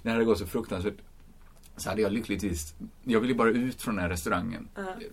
[0.02, 0.94] det hade gått så fruktansvärt,
[1.76, 4.68] så hade jag lyckligtvis, jag ville bara ut från den här restaurangen.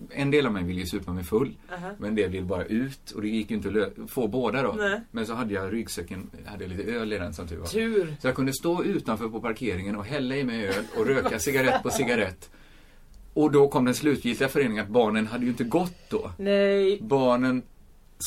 [0.09, 1.91] En del av mig ville ju supa mig full, Aha.
[1.97, 4.71] men en del ville bara ut och det gick ju inte att få båda då.
[4.71, 5.01] Nej.
[5.11, 7.67] Men så hade jag ryggsäcken, hade lite öl i den som tur var.
[7.67, 8.15] Tur.
[8.21, 11.83] Så jag kunde stå utanför på parkeringen och hälla i mig öl och röka cigarett
[11.83, 12.49] på cigarett.
[13.33, 16.31] Och då kom den slutgiltiga föreningen att barnen hade ju inte gått då.
[16.37, 16.99] Nej.
[17.01, 17.61] Barnen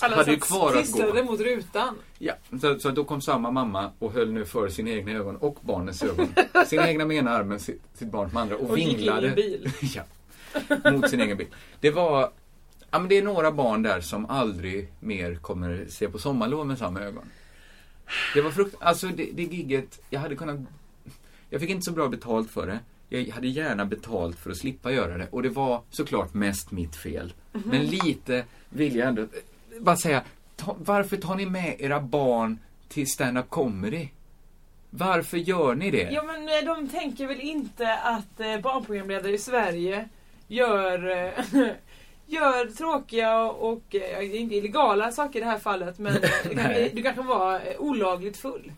[0.03, 1.25] Alla hade ju kvar att gå.
[1.25, 1.95] mot rutan.
[2.19, 5.59] Ja, så, så då kom samma mamma och höll nu för sina egna ögon och
[5.61, 6.29] barnens ögon.
[6.67, 8.97] Sin egna med ena armen, sitt, sitt barn med andra och, Och gick in i
[8.97, 9.31] vinglade.
[9.31, 9.71] bil.
[9.95, 10.03] ja,
[10.93, 11.47] mot sin egen bil.
[11.81, 12.31] Det var,
[12.91, 16.79] ja men det är några barn där som aldrig mer kommer se på sommarlov med
[16.79, 17.25] samma ögon.
[18.35, 20.61] Det var frukt, alltså det, det gigget, jag hade kunnat,
[21.51, 22.79] jag fick inte så bra betalt för det.
[23.09, 26.97] Jag hade gärna betalt för att slippa göra det och det var såklart mest mitt
[26.97, 27.33] fel.
[27.53, 27.63] Mhm.
[27.67, 29.27] Men lite vill jag ändå,
[29.81, 30.23] bara säga,
[30.57, 32.59] ta, varför tar ni med era barn
[32.89, 34.09] till stand-up comedy?
[34.91, 36.11] Varför gör ni det?
[36.13, 40.09] Ja men eh, de tänker väl inte att eh, barnprogramledare i Sverige
[40.49, 41.33] gör, eh,
[42.27, 46.13] gör tråkiga och, eh, inte illegala saker i det här fallet men
[46.55, 48.73] kan, du kanske var olagligt full.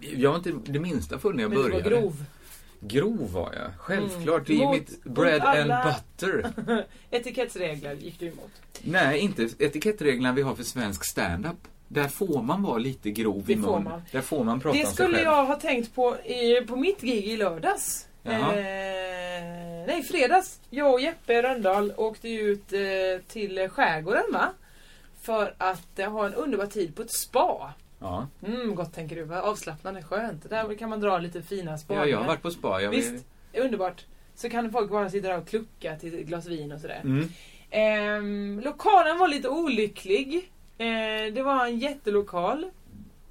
[0.00, 1.90] Jag var inte det minsta full när jag Men du var började.
[2.00, 2.24] grov.
[2.80, 4.46] Grov var jag, självklart.
[4.46, 6.52] Det är Mot- mitt bread and butter.
[7.10, 8.50] Etikettsregler gick du emot.
[8.82, 11.56] Nej, inte etikettreglerna vi har för svensk stand-up.
[11.88, 14.02] Där får man vara lite grov i Det får mun.
[14.12, 15.26] Där får man prata Det om sig skulle själv.
[15.26, 18.06] jag ha tänkt på i, på mitt gig i lördags.
[18.24, 18.46] Eh,
[19.86, 20.60] nej, fredags.
[20.70, 22.80] Jag och Jeppe Röndahl åkte ut eh,
[23.28, 24.48] till skärgården va?
[25.22, 27.72] För att eh, ha en underbar tid på ett spa.
[27.98, 28.26] Ja.
[28.46, 29.24] Mm, gott tänker du.
[29.24, 30.50] Vad avslappnande, skönt.
[30.50, 32.06] Där kan man dra lite fina spaningar.
[32.06, 32.80] ja, jag har varit på spa.
[32.80, 34.04] Jag Visst, underbart.
[34.34, 37.00] Så kan folk bara sitta där och klucka till ett glas vin och sådär.
[37.04, 37.28] Mm.
[37.70, 40.52] Ehm, lokalen var lite olycklig.
[40.78, 42.70] Eh, det var en jättelokal.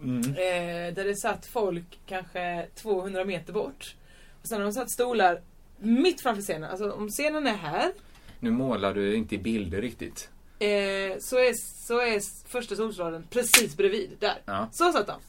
[0.02, 0.20] Mm.
[0.20, 3.96] Eh, där det satt folk kanske 200 meter bort.
[4.42, 5.42] Och sen har de satt stolar
[5.78, 6.70] mitt framför scenen.
[6.72, 7.92] Alltså om scenen är här
[8.40, 10.30] Nu målar du inte i bilder riktigt.
[10.60, 11.54] Eh, så, är,
[11.88, 14.10] så är första solstolen precis bredvid.
[14.20, 14.42] Där.
[14.46, 14.70] Ja.
[14.72, 15.20] Så satt de.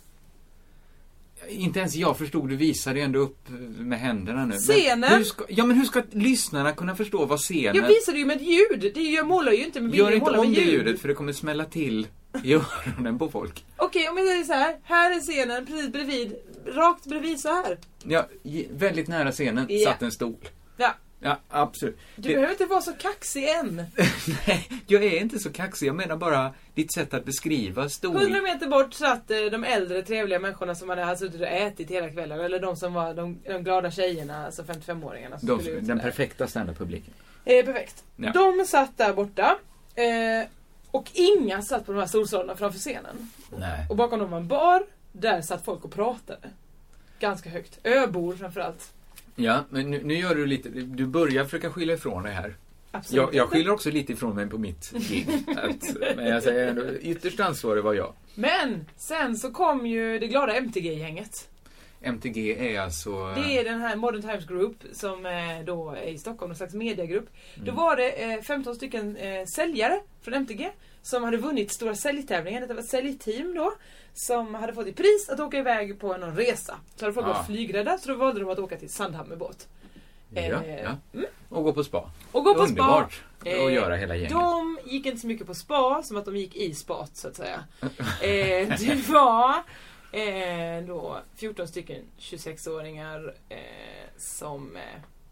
[1.49, 4.49] Inte ens jag förstod, du visade ändå upp med händerna nu.
[4.49, 5.13] Men Scenen?
[5.13, 7.77] hur ska, ja, men hur ska lyssnarna kunna förstå vad scenen...
[7.77, 8.93] Jag visade ju med ett ljud.
[8.95, 10.73] Det, jag målar ju inte med bilder, Gör inte om med det ljud.
[10.73, 12.07] ljudet för det kommer smälla till
[12.45, 13.65] i öronen på folk.
[13.77, 14.77] Okej, om jag säger så här.
[14.83, 16.35] Här är scenen precis bredvid.
[16.67, 17.79] Rakt bredvid så här.
[18.03, 18.29] Ja,
[18.71, 19.91] väldigt nära scenen Ja.
[19.91, 20.49] satt en stol.
[20.77, 20.95] Ja.
[21.21, 21.99] Ja, absolut.
[22.17, 23.77] Du Det- behöver inte vara så kaxig än.
[24.47, 25.87] Nej, jag är inte så kaxig.
[25.89, 28.17] Jag menar bara ditt sätt att beskriva stol.
[28.17, 32.11] 100 meter bort satt eh, de äldre trevliga människorna som hade suttit och ätit hela
[32.11, 32.41] kvällen.
[32.41, 35.39] Eller de som var de, de glada tjejerna, alltså 55-åringarna.
[35.39, 35.97] som De, den där.
[35.99, 37.15] perfekta standup-publiken.
[37.45, 38.05] Eh, perfekt.
[38.17, 38.33] Ja.
[38.33, 39.59] De satt där borta.
[39.95, 40.49] Eh,
[40.91, 43.31] och inga satt på de här solstolarna framför scenen.
[43.59, 43.87] Nej.
[43.91, 44.83] Och bakom dem var en bar.
[45.13, 46.51] Där satt folk och pratade.
[47.21, 47.79] Ganska högt.
[47.85, 48.93] Öbor framförallt.
[49.41, 50.69] Ja, men nu, nu gör du lite...
[50.69, 52.57] Du börjar försöka skylla ifrån dig här.
[52.91, 55.27] Absolut Jag, jag skyller också lite ifrån mig på mitt gig.
[56.17, 58.15] Men jag säger ändå, ytterst ansvarig var jag.
[58.35, 61.49] Men sen så kom ju det glada MTG-gänget.
[62.01, 63.35] MTG är alltså...
[63.35, 66.75] Det är den här Modern Times Group som eh, då är i Stockholm, någon slags
[66.75, 67.29] mediagrupp.
[67.55, 70.71] Då var det eh, 15 stycken eh, säljare från MTG
[71.03, 72.69] som hade vunnit stora säljtävlingen.
[72.69, 73.73] Det var ett säljteam då
[74.19, 76.77] som hade fått i pris att åka iväg på någon resa.
[76.97, 77.33] Så hade folk Ah.
[77.33, 79.69] varit flygrädda så då valde de att åka till Sandhamn med båt.
[80.35, 80.97] Ja, Eh, ja.
[81.15, 81.27] mm.
[81.49, 82.11] Och gå på spa.
[82.33, 83.51] Och gå på Underbart spa.
[83.51, 84.31] att göra hela gänget.
[84.33, 87.37] De gick inte så mycket på spa som att de gick i spat så att
[87.37, 87.65] säga.
[88.23, 89.55] eh, det var
[90.13, 93.57] eh, då 14 stycken 26-åringar eh,
[94.19, 94.83] som eh,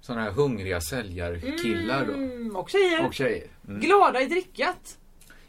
[0.01, 2.13] Sådana här hungriga säljarkillar då.
[2.13, 3.07] Mm, och tjejer.
[3.07, 3.47] Och tjejer.
[3.69, 3.81] Mm.
[3.81, 4.99] Glada i drickat.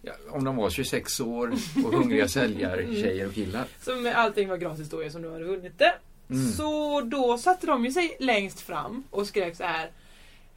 [0.07, 1.51] Ja, om de var 26 år
[1.85, 3.65] och hungriga säljartjejer och killar.
[3.81, 5.93] Som allting var gratis då som du hade vunnit det.
[6.29, 6.51] Mm.
[6.51, 9.91] Så då satte de ju sig längst fram och skrek så här.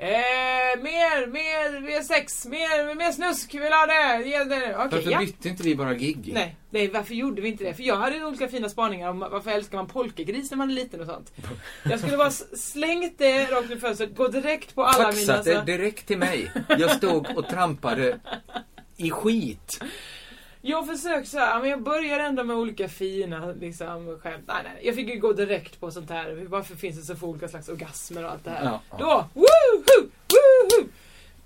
[0.02, 4.76] Eh, mer, mer, mer sex, mer, mer snusk, vill ha det, ge det.
[4.76, 5.18] Okej, Varför ja.
[5.18, 6.30] bytte inte vi bara gig?
[6.34, 7.74] Nej, nej, varför gjorde vi inte det?
[7.74, 11.00] För jag hade olika fina spaningar om varför älskar man polkagris när man är liten
[11.00, 11.32] och sånt.
[11.82, 15.14] Jag skulle bara slängt det rakt i fönstret, gå direkt på alla mina...
[15.14, 16.52] Faxat det Så, direkt till mig.
[16.68, 18.20] Jag stod och trampade
[19.00, 19.80] i skit.
[20.60, 24.44] jag försökte så här, men jag börjar ändå med olika fina liksom, skämt.
[24.46, 26.44] Nej, nej, jag fick ju gå direkt på sånt här.
[26.48, 28.64] Varför finns det så få olika slags orgasmer och allt det här?
[28.64, 28.96] Ja, ja.
[28.98, 30.88] Då, woohoo, woohoo!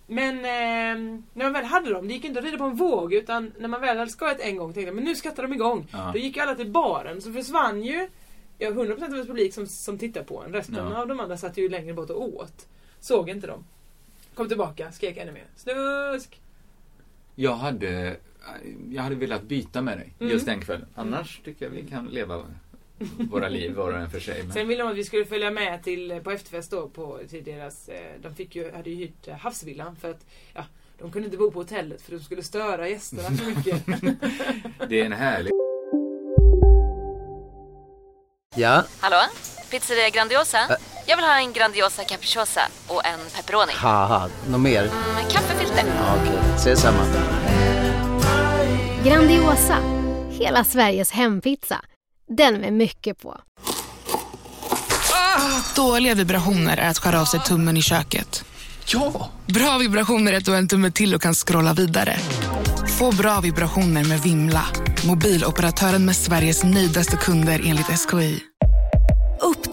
[0.07, 3.14] Men eh, när man väl hade dem, det gick inte att rida på en våg
[3.14, 5.87] utan när man väl hade skojat en gång tänkte jag men nu skrattar de igång.
[5.93, 6.11] Ja.
[6.12, 8.09] Då gick ju alla till baren så försvann ju
[8.59, 10.53] ja, 100% av publik som, som tittar på en.
[10.53, 10.97] Resten Ja.
[11.01, 12.67] av de andra satt ju längre bort och åt.
[13.01, 13.64] Såg inte dem.
[14.35, 15.45] Kom tillbaka, skrek ännu mer.
[15.57, 16.40] Snusk!
[17.35, 18.16] Jag hade,
[18.92, 20.33] jag hade velat byta med dig Mm.
[20.33, 20.87] just den kvällen.
[20.94, 22.44] Annars tycker jag vi kan leva
[23.31, 24.42] våra liv var och en för sig.
[24.42, 24.53] Men...
[24.53, 27.88] Sen ville de att vi skulle följa med till, på efterfest då på, till deras,
[27.88, 30.64] eh, de fick ju, hade ju hyrt eh, havsvillan för att ja,
[30.99, 33.87] de kunde inte bo på hotellet för de skulle störa gästerna för mycket.
[34.88, 35.53] Det är en härlig...
[38.57, 39.16] Ja, Hallå?
[39.70, 40.59] Pizzeria Grandiosa?
[41.07, 43.73] Jag vill ha en Grandiosa capriciosa och en pepperoni.
[43.77, 44.83] haha, något mer?
[45.14, 45.85] Med kaffefilter.
[45.87, 47.05] Ja, Okej, ses samma.
[49.05, 49.79] Grandiosa,
[50.31, 51.81] hela Sveriges hempizza.
[52.37, 53.40] Den med mycket på.
[55.77, 58.45] Dåliga vibrationer är att skära av sig tummen i köket.
[58.87, 59.31] Ja!
[59.47, 62.17] Bra vibrationer är att du har en tumme till och kan scrolla vidare.
[62.99, 64.64] Få bra vibrationer med Vimla.
[65.07, 68.40] Mobiloperatören med Sveriges nöjdaste kunder enligt SKI.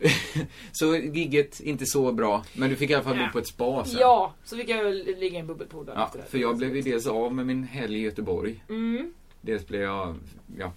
[0.00, 0.10] Ja.
[0.72, 2.44] så gigget inte så bra.
[2.54, 4.00] Men du fick i alla fall bo på ett spa sen.
[4.00, 6.82] Ja, så fick jag väl ligga i en bubbelpool dagen Ja, för jag blev ju
[6.82, 8.64] dels av med min helg i Göteborg.
[8.68, 9.12] Mm.
[9.40, 10.16] Dels blev jag,
[10.58, 10.72] ja,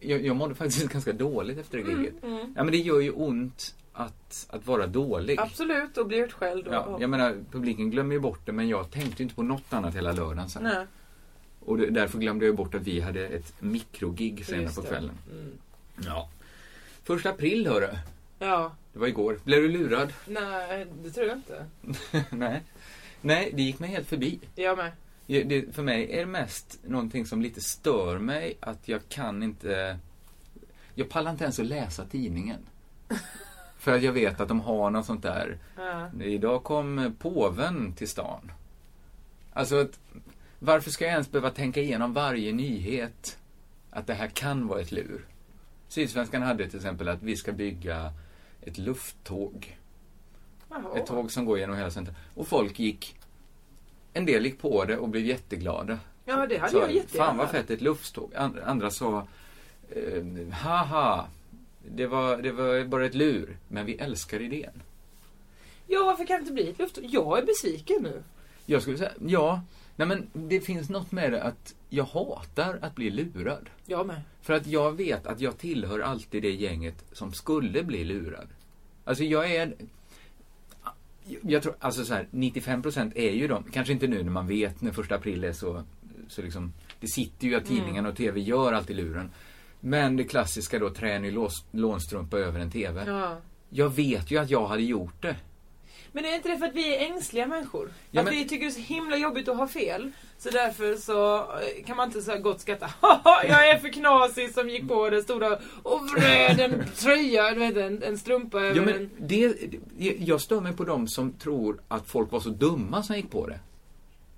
[0.00, 2.22] jag, jag mådde faktiskt ganska dåligt efter det giget.
[2.22, 2.52] Mm, mm.
[2.56, 5.40] Ja men det gör ju ont att, att vara dålig.
[5.40, 6.66] Absolut, och bli utskälld.
[6.68, 9.42] Och, Ja, jag menar, publiken glömmer ju bort det men jag tänkte ju inte på
[9.42, 10.62] något annat hela lördagen sen.
[10.62, 10.86] Nej,
[11.60, 15.18] Och det, därför glömde jag bort att vi hade ett mikrogig senare på kvällen.
[15.32, 15.52] Mm.
[16.04, 16.28] Ja.
[17.04, 17.88] Första april hörru.
[18.38, 19.38] Ja, Det var igår.
[19.44, 20.12] Blev du lurad?
[20.26, 21.66] nej, det tror jag inte.
[22.30, 22.62] Nej.
[23.20, 24.40] Nej, det gick mig helt förbi.
[24.54, 24.92] Jag med.
[25.26, 29.98] Det, för mig är det mest någonting som lite stör mig att jag kan inte...
[30.94, 32.58] Jag pallar inte ens att läsa tidningen.
[33.78, 35.58] För att jag vet att de har något sånt där.
[35.76, 36.10] Ja.
[36.22, 38.52] Idag kom påven till stan.
[39.52, 39.98] Alltså, att,
[40.58, 43.38] varför ska jag ens behöva tänka igenom varje nyhet
[43.90, 45.24] att det här kan vara ett lur?
[45.88, 48.12] Sydsvenskan hade till exempel att vi ska bygga
[48.66, 49.78] ett lufttåg.
[50.70, 50.98] Jaha.
[50.98, 52.16] Ett tåg som går genom hela centrum.
[52.34, 53.16] Och folk gick...
[54.12, 55.98] En del gick på det och blev jätteglada.
[56.24, 57.26] Ja, det hade Så, jag jättegärna.
[57.26, 58.34] Fan vad fett, ett lufttåg.
[58.34, 59.26] And, andra sa...
[59.90, 61.26] Eh, haha,
[61.88, 63.56] det var, det var bara ett lur.
[63.68, 64.82] Men vi älskar idén.
[65.86, 66.98] Ja, varför kan det inte bli ett luft?
[67.02, 68.22] Jag är besviken nu.
[68.66, 69.62] Jag skulle säga, ja.
[69.96, 73.70] Nej men det finns något med det att jag hatar att bli lurad.
[73.86, 74.20] Jag med.
[74.42, 78.48] För att jag vet att jag tillhör alltid det gänget som skulle bli lurad.
[79.04, 79.74] Alltså jag är...
[81.42, 84.80] Jag tror, alltså så här, 95% är ju de, kanske inte nu när man vet
[84.80, 85.82] när första april är så,
[86.28, 89.30] så liksom, det sitter ju att tidningarna och TV gör alltid luren.
[89.80, 93.04] Men det klassiska då, trän i lås- lånstrumpa över en TV.
[93.06, 93.36] Ja.
[93.68, 95.36] Jag vet ju att jag hade gjort det.
[96.16, 97.90] Men är inte det för att vi är ängsliga människor?
[98.10, 100.10] Ja, att men- vi tycker det är så himla jobbigt att ha fel.
[100.38, 102.90] Så därför så eh, kan man inte så gott skratta.
[103.48, 107.76] Jag är för knasig som gick på den stora och vred en tröja, du vet
[107.76, 109.10] en, en strumpa över Ja, men en...
[109.18, 109.48] det,
[109.98, 113.30] det- jag stör mig på dem som tror att folk var så dumma som gick
[113.30, 113.58] på det.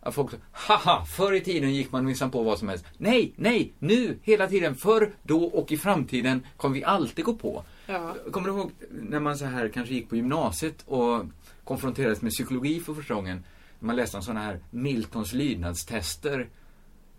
[0.00, 2.84] Att folk så, haha, förr i tiden gick man minsann på vad som helst.
[2.98, 7.64] Nej, nej, nu, hela tiden, förr, då och i framtiden kommer vi alltid gå på.
[7.86, 8.14] Ja.
[8.30, 11.24] Kommer du ihåg när man så här kanske gick på gymnasiet och
[11.66, 13.44] konfronterades med psykologi för första gången?
[13.79, 16.48] Man läste om sådana här Miltons lydnadstester.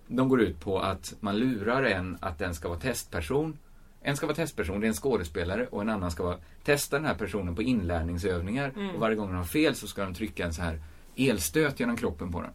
[0.08, 3.58] De går ut på att man lurar en att den ska vara testperson.
[4.02, 7.06] En ska vara testperson, det är en skådespelare och en annan ska vara, testa den
[7.06, 8.72] här personen på inlärningsövningar.
[8.94, 10.82] Och varje gång den har fel så ska de trycka en så här
[11.16, 12.52] elstöt genom kroppen på den.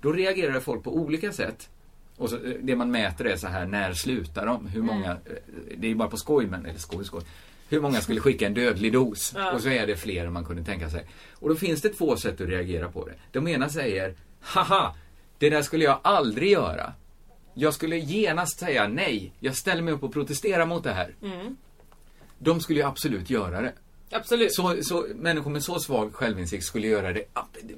[0.00, 1.70] Då reagerar folk på olika sätt.
[2.16, 4.66] Och så, eh, det man mäter är så här, när slutar de?
[4.66, 5.18] Hur många, eh,
[5.78, 7.22] det är bara på skoj, men, eller skoj, skoj.
[7.68, 9.32] Hur många skulle skicka en dödlig dos?
[9.36, 9.52] Ja.
[9.52, 11.04] Och så är det fler än man kunde tänka sig.
[11.34, 13.14] Och då finns det två sätt att reagera på det.
[13.32, 14.94] De ena säger, haha,
[15.38, 16.92] det där skulle jag aldrig göra.
[17.54, 21.14] Jag skulle genast säga nej, jag ställer mig upp och protesterar mot det här.
[22.38, 23.72] De skulle ju absolut göra det.
[24.10, 24.54] Absolut.
[24.54, 27.24] Så, så människor med så svag självinsikt skulle göra det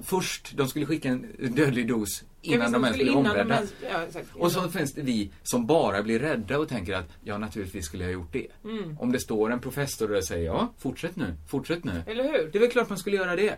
[0.02, 0.56] först.
[0.56, 3.62] De skulle skicka en dödlig dos innan de ens blir omrädda.
[3.90, 4.06] ja.
[4.34, 8.04] Och så finns det vi som bara blir rädda och tänker att ja, naturligtvis skulle
[8.04, 8.46] jag ha gjort det.
[8.64, 8.98] Mm.
[8.98, 12.02] Om det står en professor och säger ja, fortsätt nu, fortsätt nu.
[12.06, 12.50] Eller hur?
[12.52, 13.56] Det är väl klart man skulle göra det.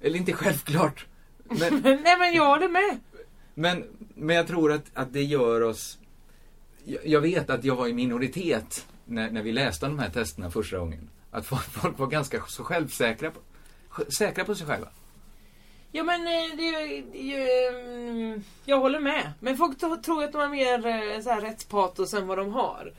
[0.00, 1.06] Eller inte självklart.
[1.44, 3.00] Men, Nej men jag håller med.
[3.54, 5.98] men, men jag tror att, att det gör oss...
[6.84, 10.50] Jag, jag vet att jag var i minoritet när, när vi läste de här testerna
[10.50, 11.08] första gången.
[11.30, 13.40] Att folk, var ganska så självsäkra på,
[14.12, 14.88] säkra på sig själva.
[15.92, 19.32] Ja men eh, det, det, mm, jag håller med.
[19.40, 22.92] Men folk tror att de har mer eh, så här rättspatos än vad de har.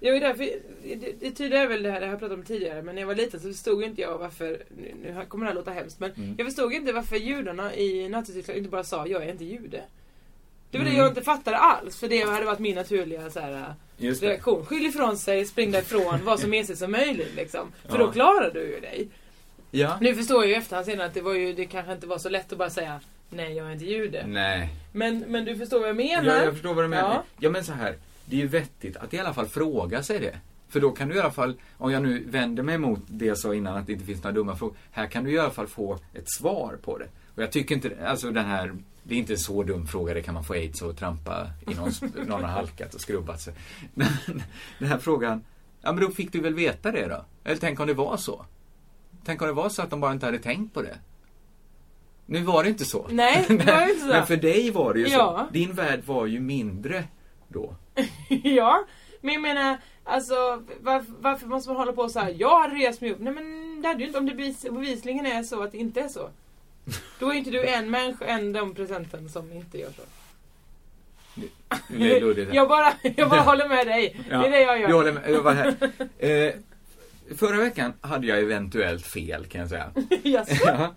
[0.00, 0.44] Jag är därför,
[0.96, 3.02] det, det tydliga är väl det här, det har jag pratat om tidigare, men när
[3.02, 6.00] jag var liten så förstod inte jag varför, nu, nu kommer det här låta hemskt,
[6.00, 6.34] men Mm.
[6.38, 9.82] jag förstod inte varför judarna i Nazityskland inte bara sa jag är inte jude.
[10.70, 11.02] Det var det Mm.
[11.02, 14.66] jag inte fattade alls, för det hade varit min naturliga så här, reaktion.
[14.66, 17.72] Skyll ifrån sig, spring därifrån, var så mesig som möjligt liksom.
[17.88, 18.06] För Ja.
[18.06, 19.08] då klarar du ju dig.
[19.70, 19.98] Ja.
[20.00, 22.28] Nu förstår jag ju efterhand senare att det, var ju, det kanske inte var så
[22.28, 23.00] lätt att bara säga
[23.30, 24.24] nej, jag är inte jude.
[24.26, 24.68] Nej.
[24.92, 26.36] Men, men du förstår vad jag menar?
[26.36, 27.14] Ja, jag förstår vad du menar.
[27.14, 27.22] Ja.
[27.40, 27.50] Ja.
[27.50, 27.96] men så här.
[28.24, 30.38] Det är ju vettigt att i alla fall fråga sig det.
[30.68, 33.38] För då kan du i alla fall, om jag nu vänder mig mot det jag
[33.38, 34.76] sa innan att det inte finns några dumma frågor.
[34.90, 37.06] Här kan du i alla fall få ett svar på det.
[37.34, 38.72] Och jag tycker inte, alltså den här,
[39.08, 41.74] det är inte en så dum fråga, det kan man få aids och trampa i
[41.74, 41.90] någon,
[42.26, 43.54] någon har halkat och skrubbat sig.
[43.94, 44.08] Men
[44.78, 45.44] den här frågan,
[45.82, 47.24] ja men då fick du väl veta det då?
[47.44, 48.44] Eller tänk om det var så?
[49.24, 50.98] Tänk om det var så att de bara inte hade tänkt på det?
[52.26, 53.06] Nu var det inte så.
[53.10, 54.06] Nej, det var inte så.
[54.12, 55.46] Men för dig var det ju Ja.
[55.48, 55.52] så.
[55.52, 57.04] Din värld var ju mindre
[57.48, 57.74] då.
[58.28, 58.84] ja,
[59.20, 60.34] men jag menar, alltså
[60.80, 62.34] varför, varför måste man hålla på så här?
[62.38, 63.20] Jag hade rest mig upp.
[63.20, 66.00] Nej men det hade ju inte om det bevis, bevisligen är så att det inte
[66.00, 66.30] är så.
[67.18, 70.02] Då är inte du en människa än de procenten som inte gör så.
[71.88, 72.54] Det är luddigt.
[72.54, 74.20] Jag bara, jag bara håller med dig.
[74.28, 74.88] Det är det jag gör.
[74.88, 75.30] Jag håller med.
[75.30, 75.74] Jag var här.
[76.18, 76.54] Eh,
[77.36, 79.90] förra veckan hade jag eventuellt fel kan jag säga.
[80.64, 80.94] Ja.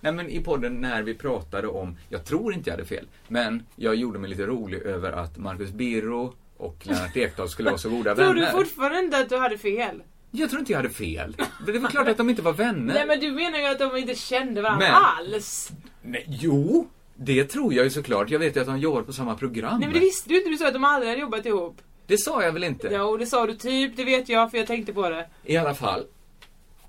[0.00, 3.66] Nej men i podden när vi pratade om, jag tror inte jag hade fel, men
[3.76, 7.90] jag gjorde mig lite rolig över att Marcus Birro och Lennart Ekdal skulle vara så
[7.90, 8.46] goda Tror vänner.
[8.46, 10.02] du fortfarande att du hade fel?
[10.30, 11.36] Jag tror inte jag hade fel.
[11.66, 12.94] Det var klart att de inte var vänner.
[12.94, 15.70] Nej men du menar ju att de inte kände varandra Men- alls.
[16.02, 18.30] Nej, jo, det tror jag ju såklart.
[18.30, 19.78] Jag vet ju att de jobbar på samma program.
[19.80, 21.80] Nej men det visste du inte, du sa att de aldrig hade jobbat ihop.
[22.06, 23.00] Det sa jag väl inte?
[23.00, 25.26] Och det sa du typ, det vet jag för jag tänkte på det.
[25.44, 26.04] I alla fall.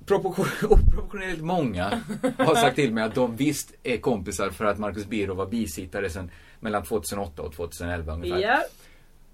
[0.06, 2.02] Proportion, oproportionerligt många
[2.38, 6.10] har sagt till mig att de visst är kompisar för att Marcus Birro var bisittare
[6.10, 8.40] sen mellan 2008 och 2011 ungefär.
[8.40, 8.64] Ja.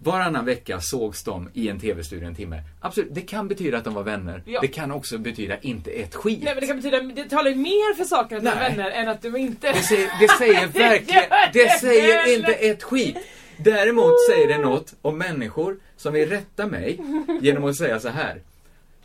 [0.05, 2.61] Varannan vecka sågs de i en tv-studio en timme.
[2.79, 4.43] Absolut, det kan betyda att de var vänner.
[4.45, 4.61] Ja.
[4.61, 6.39] Det kan också betyda inte ett skit.
[6.43, 8.91] Nej men det kan betyda, det talar ju mer för saken att de är vänner
[8.91, 9.71] än att de inte...
[9.71, 13.17] Det säger, det säger verkligen, det det säger inte ett skit.
[13.57, 16.99] Däremot säger det något om människor som vill rätta mig
[17.41, 18.41] genom att säga så här.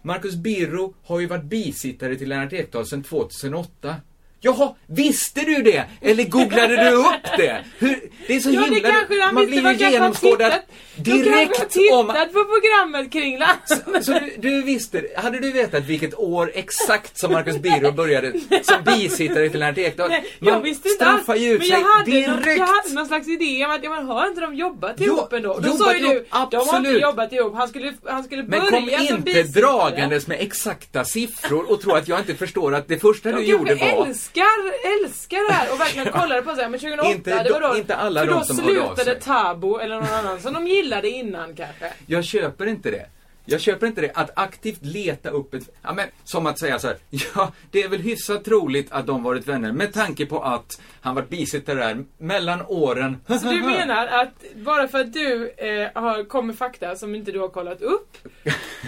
[0.02, 3.96] Marcus Birro har ju varit bisittare till Lennart Ekdal sedan 2008.
[4.42, 5.84] Jaha, visste du det?
[6.00, 7.64] Eller googlade du upp det?
[7.78, 8.90] Hur, det är så Ja, det himla...
[8.90, 9.60] kanske han man visste.
[9.62, 12.06] blir ju kanske genomskådad kanske direkt om...
[12.08, 14.02] tittat på programmet kring Lasse.
[14.02, 18.84] Så du, du visste, hade du vetat vilket år exakt som Marcus Birro började som
[18.84, 22.42] bisittare till Lennart jag Man visste inte straffar ju ut Men sig jag hade, någon,
[22.42, 22.58] direkt.
[22.58, 25.32] jag hade någon slags idé om att, ja men har inte de jobbat Jo, ihop
[25.32, 25.58] ändå?
[25.62, 27.02] Då sa ju du, ihop, de har inte absolut.
[27.02, 27.54] jobbat ihop.
[27.54, 29.60] Han skulle, han skulle Men börja kom som inte bisittare.
[29.62, 33.44] dragandes med exakta siffror och tro att jag inte förstår att det första du De
[33.44, 34.06] gjorde kanske var...
[34.34, 37.60] älskar, älskar det här och verkligen kollade på så här, men 2008, Inte det var
[37.60, 39.14] då, inte alla för då slutade.
[39.14, 41.92] Tabo eller någon annan som de gillade innan kanske.
[42.06, 43.06] Jag köper inte det.
[43.44, 44.10] Jag köper inte det.
[44.14, 45.62] Att aktivt leta upp ett...
[45.82, 46.96] Ja, men, som att säga så här.
[47.34, 51.14] Ja, det är väl hyfsat troligt att de varit vänner med tanke på att han
[51.14, 53.16] varit bisittare där mellan åren...
[53.26, 57.40] Så du menar att bara för att du eh, har kommit fakta som inte du
[57.40, 58.16] har kollat upp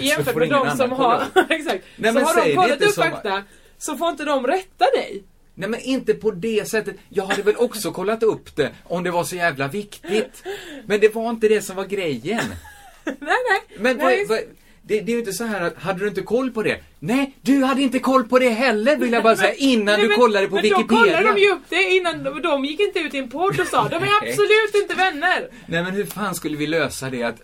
[0.00, 3.42] jämfört med de som har, exakt, Nej, så har de det kollat upp fakta
[3.83, 5.24] så får inte de rätta dig.
[5.55, 6.97] Nej men inte på det sättet.
[7.09, 10.43] Jag hade väl också kollat upp det om det var så jävla viktigt.
[10.87, 12.45] Men det var inte det som var grejen.
[13.05, 13.61] nej, nej.
[13.79, 14.47] Men nej, vad, vad,
[14.85, 16.81] det, det är ju inte så här att, hade du inte koll på det?
[16.99, 20.09] Nej, du hade inte koll på det heller vill jag bara säga innan Nej, du
[20.09, 20.88] men- kollade på men Wikipedia.
[20.88, 23.61] då kollade de ju upp det innan, de, de gick inte ut i en podd
[23.61, 25.49] och sa de är absolut inte vänner.
[25.67, 27.23] Nej men hur fan skulle vi lösa det?
[27.23, 27.41] Att,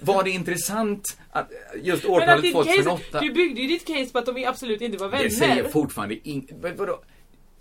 [0.00, 1.50] var det intressant att
[1.82, 3.20] just Men årtalet ditt case, 2008?
[3.20, 5.24] du byggde ju ditt case på att de absolut inte var vänner.
[5.24, 7.00] Det säger fortfarande in, men vadå?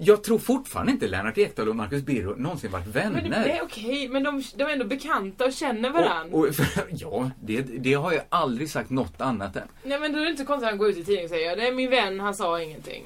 [0.02, 3.22] Jag tror fortfarande inte Lennart Ekdal och Marcus Birro någonsin varit vänner.
[3.22, 6.38] men det är okej, men de, de är ändå bekanta och känner varandra.
[6.38, 6.56] Och, och,
[6.90, 9.68] ja, det, det har jag aldrig sagt något annat än.
[9.84, 11.56] Nej men då är det inte konstigt att han går ut i tidningen och säger
[11.56, 13.04] det är min vän, han sa ingenting.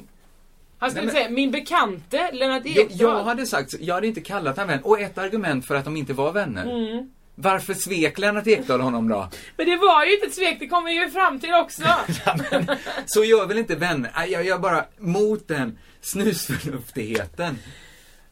[0.80, 2.98] Han skulle Nej, men- säga min bekante Lennart Jag, Ekdal.
[3.18, 4.80] jag hade sagt, jag hade inte kallat honom vän.
[4.84, 6.64] Och ett argument för att de inte var vänner.
[6.90, 7.10] Mm.
[7.36, 9.30] Varför svek Lennart Ekdal honom då?
[9.58, 11.84] Men det var ju inte ett svek, det kommer ju fram till också.
[13.06, 14.12] Så gör väl inte vänner?
[14.28, 17.60] Jag gör bara mot den snusförnuftigheten.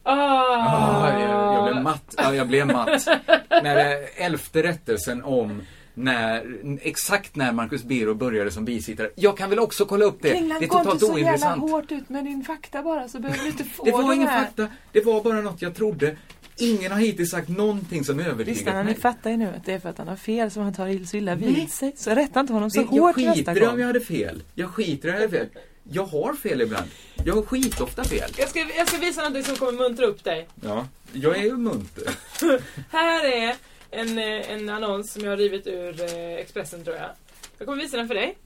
[0.02, 0.12] Ah.
[0.14, 2.14] Ah, jag, jag blev matt.
[2.18, 3.06] Ja, jag blev matt.
[3.50, 5.62] när det elfte rättelsen om
[5.94, 9.10] när, exakt när Marcus Birro började som bisittare.
[9.14, 10.30] Jag kan väl också kolla upp det.
[10.30, 11.70] Kringlan, det är gå inte totalt så jävla ointressant.
[11.70, 14.44] hårt ut med din fakta bara så behöver du inte få Det var ingen här.
[14.44, 14.68] fakta.
[14.92, 16.16] Det var bara något jag trodde.
[16.56, 18.94] Ingen har hittills sagt någonting som övertygat mig.
[18.94, 21.16] fattar ju nu att det är för att han har fel som han tar så
[21.16, 21.54] illa Nej.
[21.54, 21.92] vid sig.
[21.96, 23.80] Så rätta inte honom så jag hårt nästa skiter i om gång.
[23.80, 24.42] jag hade fel.
[24.54, 25.48] Jag skiter i om jag hade fel.
[25.84, 26.90] Jag har fel ibland.
[27.24, 28.30] Jag har skitofta fel.
[28.38, 30.48] Jag ska, jag ska visa något som kommer muntra upp dig.
[30.62, 32.04] Ja, jag är ju munter.
[32.90, 33.56] Här är
[33.90, 37.10] en, eh, en annons som jag har rivit ur eh, Expressen tror jag.
[37.58, 38.38] Jag kommer visa den för dig.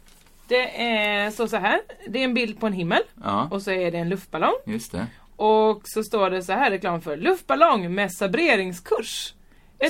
[0.49, 1.81] Det är, står så här.
[2.09, 4.55] Det är en bild på en himmel Ja, och så är det en luftballong.
[4.67, 5.07] just det.
[5.37, 9.35] Och så står det så här reklam för luftballong med sabreringskurs.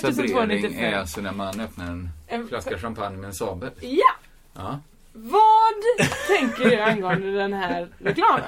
[0.00, 0.84] Sabrering 1295.
[0.84, 3.70] är alltså när man öppnar en En- flaska champagne med en sabel.
[3.80, 4.14] Ja!
[4.54, 4.80] Ja.
[5.18, 5.74] Vad
[6.36, 8.44] tänker du angående den här reklamen?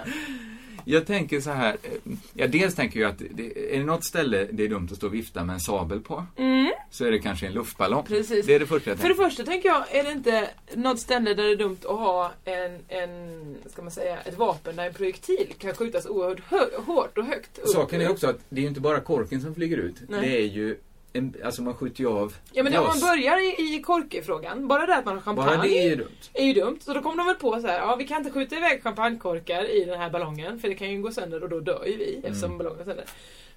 [0.85, 1.77] Jag tänker så här.
[1.83, 4.97] eh, Ja, dels tänker jag att det, är det något ställe det är dumt att
[4.97, 6.73] stå och vifta med en sabel på Mm.
[6.91, 8.05] så är det kanske en luftballong.
[8.05, 8.47] Precis.
[8.47, 9.31] Det är det första jag För det tänker.
[9.31, 12.79] första tänker jag, är det inte något ställe där det är dumt att ha en,
[12.89, 17.25] en ska man säga, ett vapen där en projektil kan skjutas oerhört hö- hårt och
[17.25, 17.69] högt upp?
[17.69, 19.97] Saken är också att det är ju inte bara korken som flyger ut.
[20.09, 20.21] Nej.
[20.21, 20.79] Det är ju
[21.13, 24.87] en, alltså man skjuter ju av Ja men om man börjar i, i korkefrågan, bara
[24.87, 26.09] det att man har champagne Bara det är ju dumt.
[26.35, 26.79] är ju dumt.
[26.85, 29.71] Så då kommer de väl på så här, ja vi kan inte skjuta iväg champagnekorkar
[29.71, 32.21] i den här ballongen för det kan ju gå sönder och då dör ju vi
[32.25, 32.59] eftersom Mm.
[32.59, 33.05] ballongen är sönder.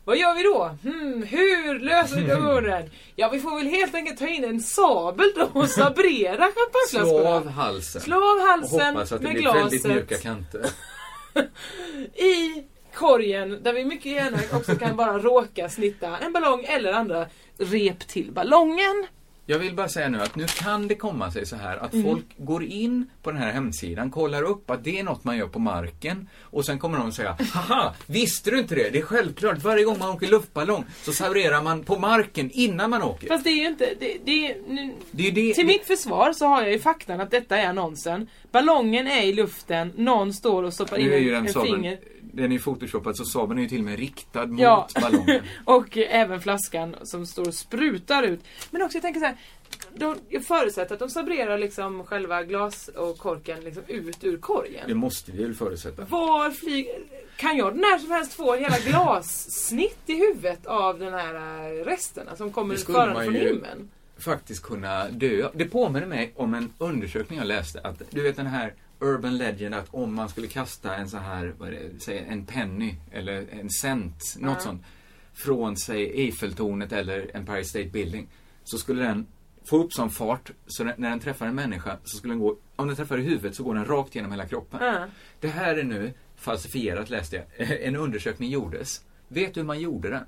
[0.06, 0.64] Vad gör vi då?
[0.84, 2.90] Hmm, hur löser vi dörren?
[3.16, 7.30] Ja vi får väl helt enkelt ta in en sabel då och sabrera Slå champagneflaskorna.
[7.36, 8.02] av halsen.
[8.02, 9.96] Slå av och halsen hoppas att det med blir väldigt glaset.
[10.10, 10.66] mjuka kanter.
[12.16, 12.64] i
[12.96, 17.26] korgen där vi mycket gärna också kan bara råka snitta en ballong eller andra
[17.58, 19.06] rep till ballongen.
[19.46, 22.06] Jag vill bara säga nu att nu kan det komma sig så här att Mm.
[22.06, 25.48] folk går in på den här hemsidan, kollar upp att det är något man gör
[25.48, 28.90] på marken och sen kommer de säga Haha, visste du inte det?
[28.90, 33.04] Det är självklart, varje gång man åker luftballong så sabrerar man på marken innan man
[33.04, 33.28] åker.
[33.28, 33.90] Fast det är ju inte...
[34.00, 37.32] Det, det, nu, Det är det, till mitt försvar så har jag ju faktan att
[37.32, 38.28] detta är annonsen.
[38.52, 42.00] Ballongen är i luften, någon står och stoppar in en, en finger.
[42.32, 44.88] Den är ju photoshopad så Saaben är ju till och med riktad mot Ja.
[45.02, 45.44] ballongen.
[45.66, 48.40] och även flaskan som står och sprutar ut.
[48.72, 49.38] Men också jag tänker så här.
[49.96, 54.84] De, jag förutsätter att de sabrerar liksom själva glas och korken liksom ut ur korgen.
[54.88, 56.06] Det måste vi väl förutsätta.
[56.06, 56.94] Var flyger...
[57.36, 62.36] Kan jag när som helst få hela glassnitt i huvudet av den här eh, resterna
[62.36, 63.90] som kommer man från himlen?
[64.22, 65.50] faktiskt kunna dö.
[65.54, 67.82] Det påminner mig om en undersökning jag läste.
[67.84, 71.54] Att, du vet den här Urban Legend att om man skulle kasta en så här,
[71.58, 74.60] vad är det, säg en penny eller en cent, något Ja.
[74.60, 74.82] sånt,
[75.34, 78.28] från sig Eiffeltornet eller Empire State Building,
[78.64, 79.28] så skulle den
[79.66, 82.58] få upp sån fart så den, när den träffar en människa så skulle den gå,
[82.76, 84.80] om den träffar i huvudet så går den rakt genom hela kroppen.
[84.84, 85.06] Ja.
[85.40, 87.46] Det här är nu falsifierat läste jag.
[87.82, 89.04] En undersökning gjordes.
[89.28, 90.24] Vet du hur man gjorde den?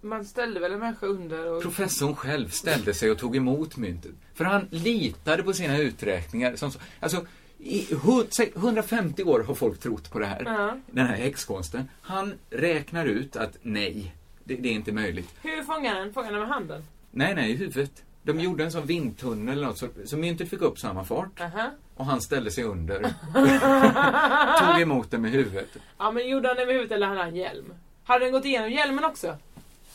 [0.00, 1.62] Man ställde väl en människa under och...
[1.62, 4.12] Professorn själv ställde sig och tog emot myntet.
[4.34, 6.56] För han litade på sina uträkningar.
[6.56, 7.26] Som, så- alltså,
[7.58, 10.42] i hu- säg, 150 år har folk trott på det här.
[10.44, 10.76] Ja.
[10.86, 11.88] Den här häxkonsten.
[12.00, 15.34] Han räknar ut att nej, det, det är inte möjligt.
[15.42, 16.12] Hur fångar den?
[16.12, 16.82] Fångar den med handen?
[17.10, 18.02] Nej, nej, i huvudet.
[18.22, 21.40] De gjorde en sån vindtunnel eller något, så, så myntet fick upp samma fart.
[21.40, 21.70] Aha.
[21.96, 23.00] Och han ställde sig under.
[24.72, 25.68] tog emot det med huvudet.
[25.98, 27.74] Ja men gjorde han det med huvudet eller hade han hjälm?
[28.04, 29.36] Hade den gått igenom hjälmen också?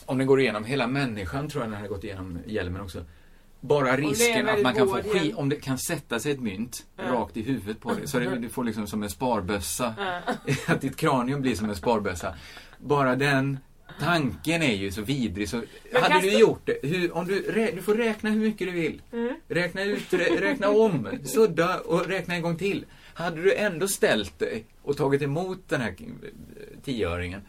[0.06, 3.04] Om den går igenom hela människan tror jag den hade gått igenom hjälmen också.
[3.64, 7.04] Bara risken att man kan få skit, om det kan sätta sig ett mynt Ja.
[7.04, 8.08] rakt i huvudet på dig.
[8.08, 9.94] Så det, du får liksom som en sparbössa.
[9.98, 10.20] Ja.
[10.74, 12.34] att ditt kranium blir som en sparbössa.
[12.78, 13.58] Bara den
[14.00, 17.42] tanken är ju så vidrig så Men hade kasta- du gjort det, hur, om du,
[17.42, 19.02] rä, du får räkna hur mycket du vill.
[19.12, 19.34] Mm.
[19.48, 22.84] Räkna ut, rä, räkna om, sudda och räkna en gång till.
[23.14, 25.94] Hade du ändå ställt dig och tagit emot den här
[26.84, 27.40] tioöringen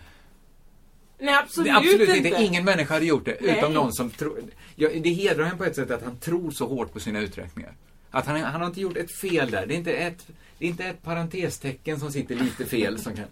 [1.24, 2.30] Nej absolut, Nej, absolut inte.
[2.30, 2.43] inte.
[2.43, 3.38] Ingen människa hade gjort det.
[3.41, 3.57] Nej.
[3.57, 4.39] Utom någon som tror...
[4.76, 7.74] Ja, det hedrar honom på ett sätt att han tror så hårt på sina uträkningar.
[8.11, 9.65] Att han, han har inte gjort ett fel där.
[9.65, 13.26] Det är inte ett, det är inte ett parentestecken som sitter lite fel som kan...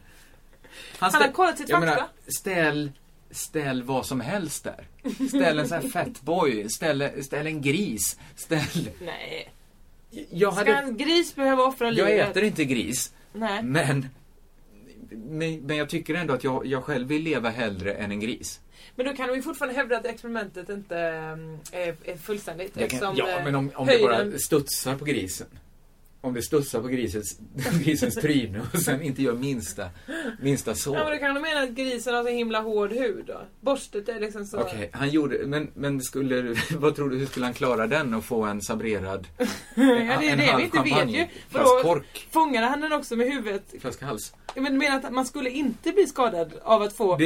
[0.99, 1.95] Han har kollat sitt jag fakta.
[1.95, 2.91] menar, ställ,
[3.31, 4.87] ställ vad som helst där.
[5.27, 8.89] Ställ en sån här fatboy, ställ, ställ en gris, ställ...
[9.01, 9.51] Nej.
[10.29, 12.29] Jag, Ska hade, en gris behöva offra jag livet?
[12.29, 13.63] äter inte gris, Nej.
[13.63, 14.07] men...
[15.11, 18.59] Men, men jag tycker ändå att jag, jag själv vill leva hellre än en gris.
[18.95, 22.89] Men då kan de ju fortfarande hävda att experimentet inte mm, är, är fullständigt.
[22.89, 25.47] Kan, ja, eh, men om, om det bara studsar på grisen.
[26.23, 27.39] Om det studsar på grisens,
[27.85, 29.85] grisens tryne och sen inte gör minsta,
[30.41, 30.93] minsta så.
[30.95, 33.41] Ja men då kan de mena att grisen har så himla hård hud då?
[33.61, 34.59] Borstet är liksom så...
[34.59, 38.13] Okej, han gjorde, men, men skulle, du- vad tror du, hur skulle han klara den
[38.13, 39.45] och få en sabrerad ja,
[39.75, 39.83] det
[40.29, 40.91] är det vi inte vet ju.
[40.91, 43.63] champagne, Vadå, flask kork, Fångade han den också med huvudet?
[43.79, 44.33] flaska hals?
[44.55, 47.17] Ja, Men du menar att man skulle inte bli skadad av att få en,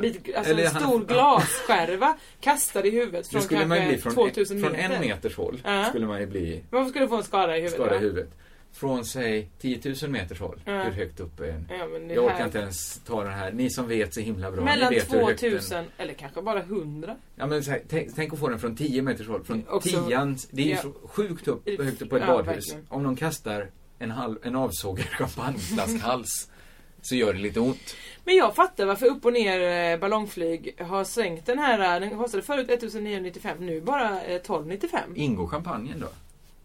[0.00, 3.92] bit, alltså en han- stor glasskärva kastad i huvudet Det från skulle man ju kanske
[4.10, 4.94] bli från, 2000 från meter?
[4.94, 5.60] en meters håll.
[5.64, 5.84] Ja.
[5.84, 7.74] Skulle man ju bli Varför skulle du få en skada i huvudet?
[7.80, 8.30] skadad i huvudet.
[8.74, 10.60] Från, säg, 10 000 meters håll.
[10.64, 10.82] Ja.
[10.82, 11.66] Hur högt upp är en?
[11.78, 13.52] Ja, men Jag orkar här- inte ens ta den här.
[13.52, 14.64] Ni som vet så himla bra.
[14.64, 17.16] Mellan ni vet hur högt den- 2000 eller kanske bara 100.
[17.36, 19.44] Ja, men här, tänk, tänk att få den från 10 meters håll.
[19.44, 20.38] Från Också- tian.
[20.50, 20.82] Det är ju ja.
[20.82, 22.56] så sjukt upp, högt upp på ett Ja, badhus.
[22.56, 22.86] verkligen.
[22.88, 26.50] Om någon kastar en, halv, en avsågad champagneflaskhals
[27.02, 27.96] så gör det lite ont.
[28.24, 32.00] Men jag fattar varför upp och ner eh, ballongflyg har sänkt den här.
[32.00, 35.00] Den kostade förut 1995, nu bara eh, 1295.
[35.14, 36.06] Ingår champagnen då?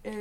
[0.03, 0.13] Eh,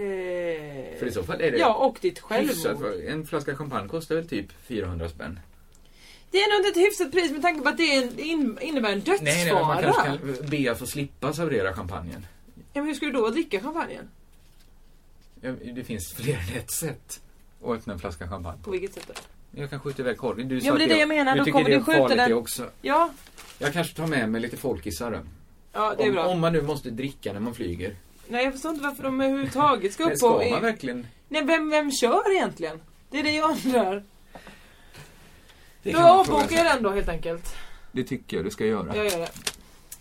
[0.99, 2.65] För i så fall är det Ja, och ditt hyfsat.
[2.79, 2.93] självmord.
[3.07, 5.41] En flaska champagne kostar väl typ 400 spänn?
[6.31, 8.59] Det är nog inte ett hyfsat pris med tanke på att det är en, in,
[8.61, 9.25] innebär en dödsfara.
[9.25, 12.27] Nej, nej, men man kanske kan be att få slippa servera champagnen.
[12.57, 14.09] ja, men hur ska du då dricka champagnen?
[15.41, 17.21] Ja, Det finns fler än ett sätt
[17.65, 19.61] att öppna en flaska champagne På vilket sätt då?
[19.61, 20.49] Jag kan skjuta iväg korken.
[20.49, 21.33] Du sa men det är att det jag menar.
[21.33, 22.71] Du Då tycker kommer det är du skjuta farligt den- det också.
[22.83, 23.11] Ja,
[23.59, 25.19] Jag kanske tar med mig lite folkisar då.
[25.73, 26.27] Ja, det är om, bra.
[26.27, 27.97] om man nu måste dricka när man flyger.
[28.29, 30.51] Nej, jag förstår inte varför de överhuvudtaget ska upp ska och...
[30.51, 31.07] man verkligen?
[31.29, 32.81] Nej, vem, vem kör egentligen?
[33.11, 34.03] Det är det jag undrar.
[35.83, 37.55] Det Då avbokar jag den då helt enkelt.
[37.93, 38.97] Det tycker jag du ska göra.
[38.97, 39.29] Jag gör det.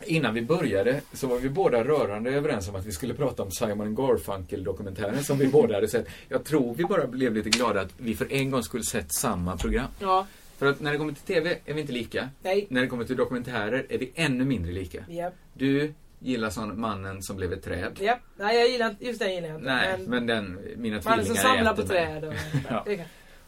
[0.06, 3.52] Innan vi började så var vi båda rörande överens om att vi skulle prata om
[3.52, 6.08] Simon Garfunkel-dokumentären som vi båda hade sett.
[6.30, 9.58] Jag tror vi bara blev lite glada att vi för en gång skulle sett samma
[9.58, 9.88] program.
[10.00, 10.28] Ja.
[10.58, 12.30] För att när det kommer till TV är vi inte lika.
[12.42, 12.66] Nej.
[12.70, 15.04] När det kommer till dokumentärer är vi ännu mindre lika.
[15.10, 15.34] Japp.
[15.54, 17.98] Du gillar sån Mannen som blev ett träd.
[18.02, 18.20] Japp.
[18.38, 19.06] Nej, jag gillar inte...
[19.06, 19.68] Just den gillar jag inte.
[19.74, 22.34] Nej, men, den, mina Man som tvillingar samlar på träd och...
[22.70, 22.86] Ja.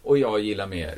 [0.01, 0.97] Och jag gillar mer,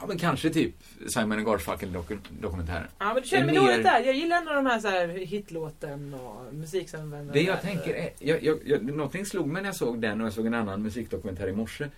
[0.00, 0.74] ja men kanske typ
[1.06, 2.86] Simon Garfunkel-dokumentären.
[2.98, 4.00] Ja, men du känner mig mer- dåligt där.
[4.00, 7.10] Jag gillar ändå de här, så här hitlåten och musik som...
[7.10, 7.62] vänder Det jag där.
[7.62, 10.46] tänker är, jag, jag, jag, någonting slog mig när jag såg den och jag såg
[10.46, 11.88] en annan musikdokumentär i morse.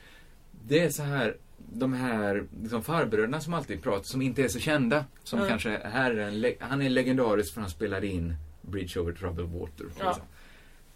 [0.65, 1.37] Det är så här,
[1.73, 5.05] de här liksom farbröderna som alltid pratar, som inte är så kända.
[5.25, 5.49] Som Mm.
[5.49, 9.87] kanske, här är en, han är legendarisk för han spelade in Bridge over troubled water.
[9.99, 10.07] Ja.
[10.07, 10.25] Liksom.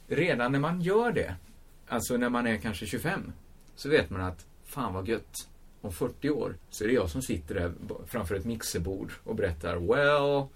[0.08, 1.34] Redan när man gör det,
[1.88, 3.32] alltså när man är kanske 25,
[3.76, 5.48] så vet man att fan vad gött.
[5.80, 7.72] Om 40 år så är det jag som sitter där
[8.06, 10.46] framför ett mixerbord och berättar Well,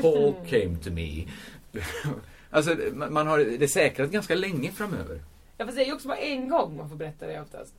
[0.00, 1.26] Paul came to me.
[2.50, 5.20] alltså man man har det säkrat ganska länge framöver.
[5.56, 7.74] Ja, fast det är ju också bara en gång man får berätta det oftast.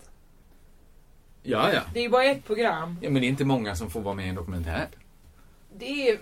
[1.43, 1.81] Ja, ja.
[1.93, 2.97] Det är ju bara ett program.
[3.01, 4.87] ja men det är inte många som får vara med i en dokumentär.
[5.77, 6.19] Det är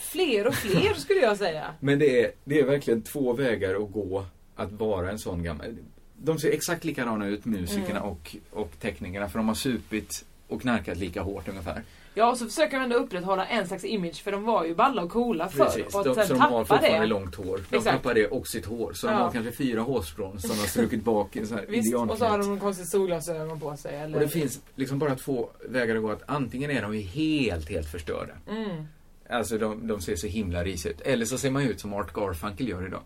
[0.00, 1.74] fler och fler skulle jag säga.
[1.80, 4.24] Men det är, det är verkligen två vägar att gå
[4.56, 5.76] att vara en sån gammal...
[6.18, 8.02] De ser exakt likadana ut, musikerna Mm.
[8.10, 11.82] och, och teknikerna, för de har supit och knarkat lika hårt ungefär.
[12.14, 15.02] Ja, och så försöker de ändå upprätthålla en slags image för de var ju balla
[15.02, 15.64] och coola förr.
[15.64, 17.06] Precis, Och de, sen så de har fortfarande det.
[17.06, 17.60] långt hår.
[17.70, 17.96] De Exakt.
[17.96, 18.92] tappar det och sitt hår.
[18.92, 19.18] Så de Ja.
[19.18, 22.24] har kanske fyra hårstrån som de har strukit bak i så här Visst, och så
[22.24, 23.96] har de någon konstig solglasögon på sig.
[23.96, 24.14] Eller...
[24.14, 26.10] Och det finns liksom bara två vägar att gå.
[26.10, 28.32] Att antingen är de ju helt, helt förstörda.
[28.50, 28.86] Mm.
[29.30, 31.00] Alltså de, de ser så himla risiga ut.
[31.00, 33.02] Eller så ser man ut som Art Garfunkel gör idag.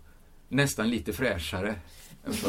[0.49, 1.75] Nästan lite fräschare.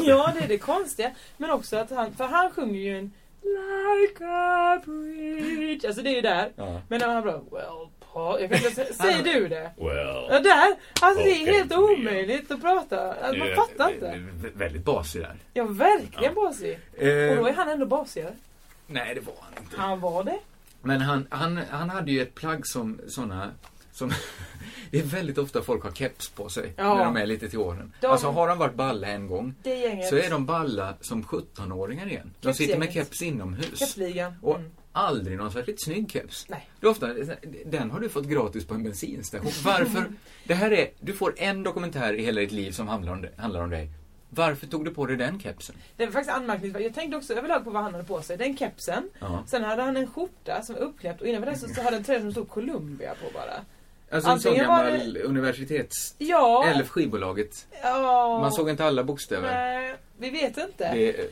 [0.06, 1.10] Ja, det är det konstiga.
[1.36, 3.12] Men också att han, för han sjunger ju en
[3.44, 5.86] Like a bridge.
[5.88, 6.52] Alltså det är ju där.
[6.56, 6.80] Ja.
[6.88, 8.40] Men när han bara Well, Paul.
[8.40, 9.70] Jag kan inte säga, säger du det?
[9.76, 10.26] Well.
[10.30, 10.74] Ja, där!
[11.00, 13.12] Alltså det är helt omöjligt att prata.
[13.14, 14.22] Alltså, man fattar inte.
[14.54, 15.36] Väldigt basig där.
[15.54, 16.78] Ja, verkligen basig.
[16.98, 18.34] Eh, Och då är han ändå basigare.
[18.86, 19.76] Nej, det var han inte.
[19.76, 20.38] Han var det.
[20.82, 23.50] Men han, han, han hade ju ett plagg som såna
[23.92, 24.12] som
[24.90, 26.94] Det är väldigt ofta folk har keps på sig Ja.
[26.94, 27.92] när de är lite till åren.
[28.00, 29.54] De- Alltså har de varit balla en gång
[30.10, 32.34] så är de balla som 17-åringar igen.
[32.40, 33.78] De sitter med keps inomhus.
[33.78, 34.34] Kepsligan.
[34.42, 34.70] Och Mm.
[34.92, 36.46] aldrig någon särskilt snygg keps.
[36.48, 36.68] Nej.
[36.80, 37.08] Det är ofta,
[37.66, 39.50] den har du fått gratis på en bensinstation.
[39.64, 40.04] Varför?
[40.44, 43.30] det här är, du får en dokumentär i hela ditt liv som handlar om, det,
[43.36, 43.90] handlar om dig.
[44.34, 45.74] Varför tog du på dig den kepsen?
[45.96, 46.82] Det var faktiskt anmärkningsvärt.
[46.82, 48.36] Jag tänkte också överlag på vad han hade på sig.
[48.36, 49.10] Den kepsen.
[49.18, 49.44] Ja.
[49.50, 51.94] Sen hade han en skjorta som var uppknäppt och innanför den så, så hade han
[51.94, 53.52] en tröja som stod Columbia på bara.
[54.10, 56.14] Alltså en sån gammal universitets...
[56.18, 56.66] Ja.
[56.66, 57.66] Eller skivbolaget.
[57.82, 58.38] Ja.
[58.40, 59.54] Man såg inte alla bokstäver.
[59.54, 60.94] Nej, vi vet inte.
[60.94, 61.30] Det,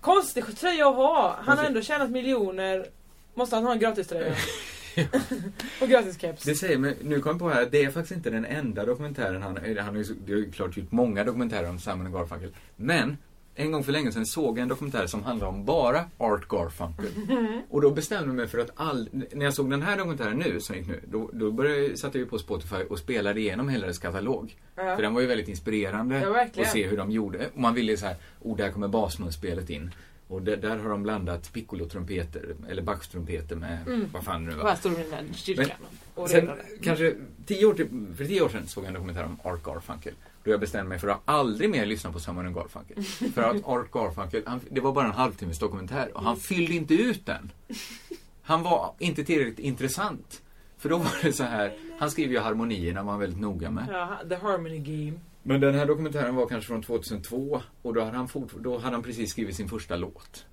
[0.00, 1.38] Konstig tröja att ha.
[1.44, 2.86] Han har ändå tjänat miljoner.
[3.34, 4.34] Måste han ha en gratiströja?
[5.82, 6.42] och gratis keps.
[6.44, 9.42] det säger mig, nu kom jag på här det är faktiskt inte den enda dokumentären
[9.42, 12.50] han, han har ju, så- det har ju klart gjort många dokumentärer om Simon Garfunkel.
[12.76, 13.16] Men
[13.54, 17.06] en gång för länge sedan såg jag en dokumentär som handlar om bara Art Garfunkel.
[17.70, 20.60] Och då bestämde jag mig för att all, när jag såg den här dokumentären nu,
[20.60, 23.86] som gick nu, då, då började, satte jag ju på Spotify och spelade igenom hela
[23.86, 24.56] dess katalog.
[24.76, 24.96] Ja.
[24.96, 27.46] För den var ju väldigt inspirerande Ja, att se hur de gjorde.
[27.54, 29.94] Och man ville så här, oh där kommer basmunspelet in.
[30.28, 34.08] Och där, där har de blandat piccolo-trumpeter, eller Bach-trumpeter med, Mm.
[34.12, 34.68] vad fan det nu var.
[34.68, 35.76] här står den där kyrkan.
[36.14, 36.50] och Sen,
[36.82, 37.14] kanske
[37.46, 40.14] tio år till, för tio år sedan såg jag en dokumentär om Art Garfunkel.
[40.44, 43.02] Då jag bestämde mig för att aldrig mer lyssna på Simon Garfunkel.
[43.34, 46.94] för att Art Garfunkel, han, det var bara en halvtimmes dokumentär och han fyllde inte
[46.94, 47.52] ut den.
[48.42, 50.42] Han var inte tillräckligt intressant.
[50.78, 53.86] För då var det så här, han skriver ju harmonierna var han väldigt noga med.
[53.90, 55.18] Ja, The Harmony Game.
[55.42, 58.96] Men den här dokumentären var kanske från 2002 och då hade han, fort, då hade
[58.96, 60.46] han precis skrivit sin första låt.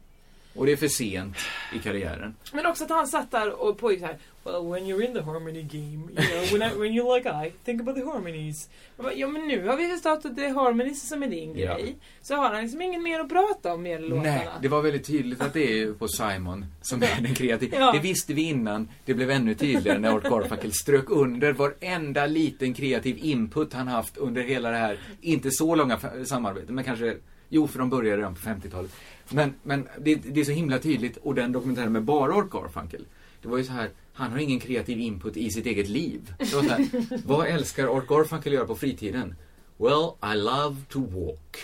[0.56, 1.38] Och det är för sent
[1.76, 2.36] i karriären.
[2.54, 4.18] Men också att han satt där och pågick så här.
[4.44, 7.52] Well, when you're in the harmony game, you know, when, I, when you're like I,
[7.66, 8.70] think about the harmonies.
[8.98, 11.74] Bara, ja, men nu har vi förstått att det är harmonies som är din Ja.
[11.78, 11.96] grej.
[12.22, 14.24] Så har han liksom ingen mer att prata om mer låtarna.
[14.24, 17.78] Nej, det var väldigt tydligt att det är på Simon som är den kreativa.
[17.78, 17.92] Ja.
[17.92, 18.90] Det visste vi innan.
[19.06, 24.18] Det blev ännu tydligare när Art Garfunkel strök under varenda liten kreativ input han haft
[24.18, 27.16] under hela det här, inte så långa samarbetet, men kanske,
[27.56, 28.92] jo för de började redan på 50-talet.
[29.30, 33.06] Men, men det, det är så himla tydligt och den dokumentären med bara Art Garfunkel,
[33.42, 36.34] det var ju så här, han har ingen kreativ input i sitt eget liv.
[36.38, 36.88] Det var så här,
[37.26, 39.36] vad älskar Art Garfunkel göra på fritiden?
[39.78, 41.58] Well, I love to walk.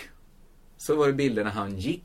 [0.76, 2.04] Så var det bilder när han gick.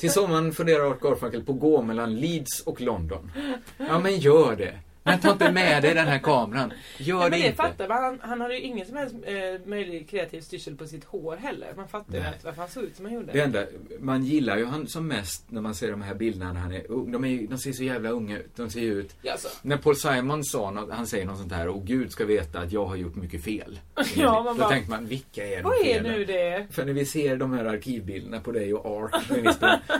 [0.00, 3.32] Till sommaren funderar Art Garfunkel på att gå mellan Leeds och London.
[3.78, 4.78] Ja, men gör det.
[5.06, 6.72] Men ta inte med dig den här kameran.
[6.98, 7.56] Gör det men det inte.
[7.56, 8.02] fattar man.
[8.02, 9.34] Han, han hade ju ingen som helst eh,
[9.68, 11.72] möjlig kreativ styrsel på sitt hår heller.
[11.76, 12.28] Man fattar ju Nej.
[12.28, 13.32] att varför han såg ut som han gjorde.
[13.32, 13.64] Det enda,
[14.00, 16.90] man gillar ju han som mest när man ser de här bilderna när han är
[16.90, 17.12] ung.
[17.12, 18.56] De, är, de ser så jävla unga ut.
[18.56, 19.16] De ser ju ut...
[19.22, 19.36] Ja.
[19.62, 22.72] När Paul Simon sa något, han säger något sånt här, och Gud ska veta att
[22.72, 23.80] jag har gjort mycket fel.
[24.16, 26.66] Ja, man Då bara, tänkte man, vilka är de Vad är nu det?
[26.70, 29.14] För när vi ser de här arkivbilderna på dig och Art,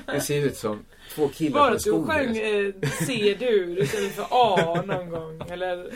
[0.07, 0.85] det ser ut som
[1.15, 5.43] två killar Bara på att du sjöng eh, C dur istället för A någon gång.
[5.51, 5.91] Eller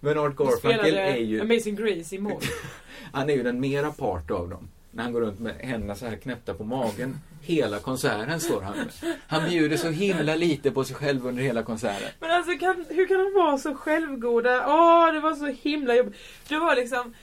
[0.00, 2.42] Men Art Garfunkel är ju, Amazing Grace i moll.
[3.12, 4.68] han är ju den mera part av dem.
[4.90, 7.20] När han går runt med händerna så här knäppta på magen.
[7.42, 9.16] Hela konserten står han med.
[9.26, 12.08] Han bjuder så himla lite på sig själv under hela konserten.
[12.20, 14.66] Men alltså kan, hur kan de vara så självgoda?
[14.68, 16.14] Åh, det var så himla jobbigt.
[16.48, 17.14] Det var liksom...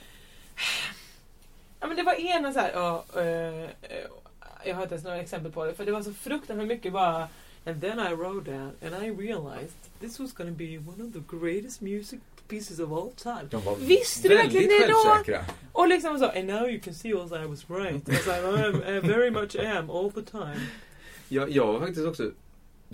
[1.80, 3.68] Ja men det var ena så här, ja, eh, eh,
[4.64, 7.28] jag har inte ens några exempel på det, för det var så fruktansvärt mycket bara
[7.66, 11.36] And then I wrote down and I realized this was gonna be one of the
[11.36, 13.48] greatest music pieces of all time.
[13.50, 15.42] De var Visste du verkligen det då?
[15.72, 18.08] Och liksom så, and now you can see also I was right.
[18.08, 20.56] As I, am, I very much am all the time.
[21.28, 22.30] Jag, jag var faktiskt också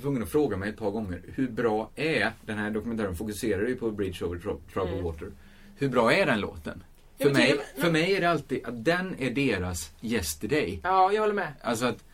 [0.01, 3.77] tvungen att fråga mig ett par gånger, hur bra är, den här dokumentären fokuserar ju
[3.77, 5.05] på Bridge over Tro- Troubled Mm.
[5.05, 5.29] Water.
[5.77, 6.83] Hur bra är den låten?
[7.19, 10.81] För mig, för mig är det alltid att den är deras Yesterday.
[10.83, 11.53] Ja, jag håller med.
[11.61, 12.05] Alltså att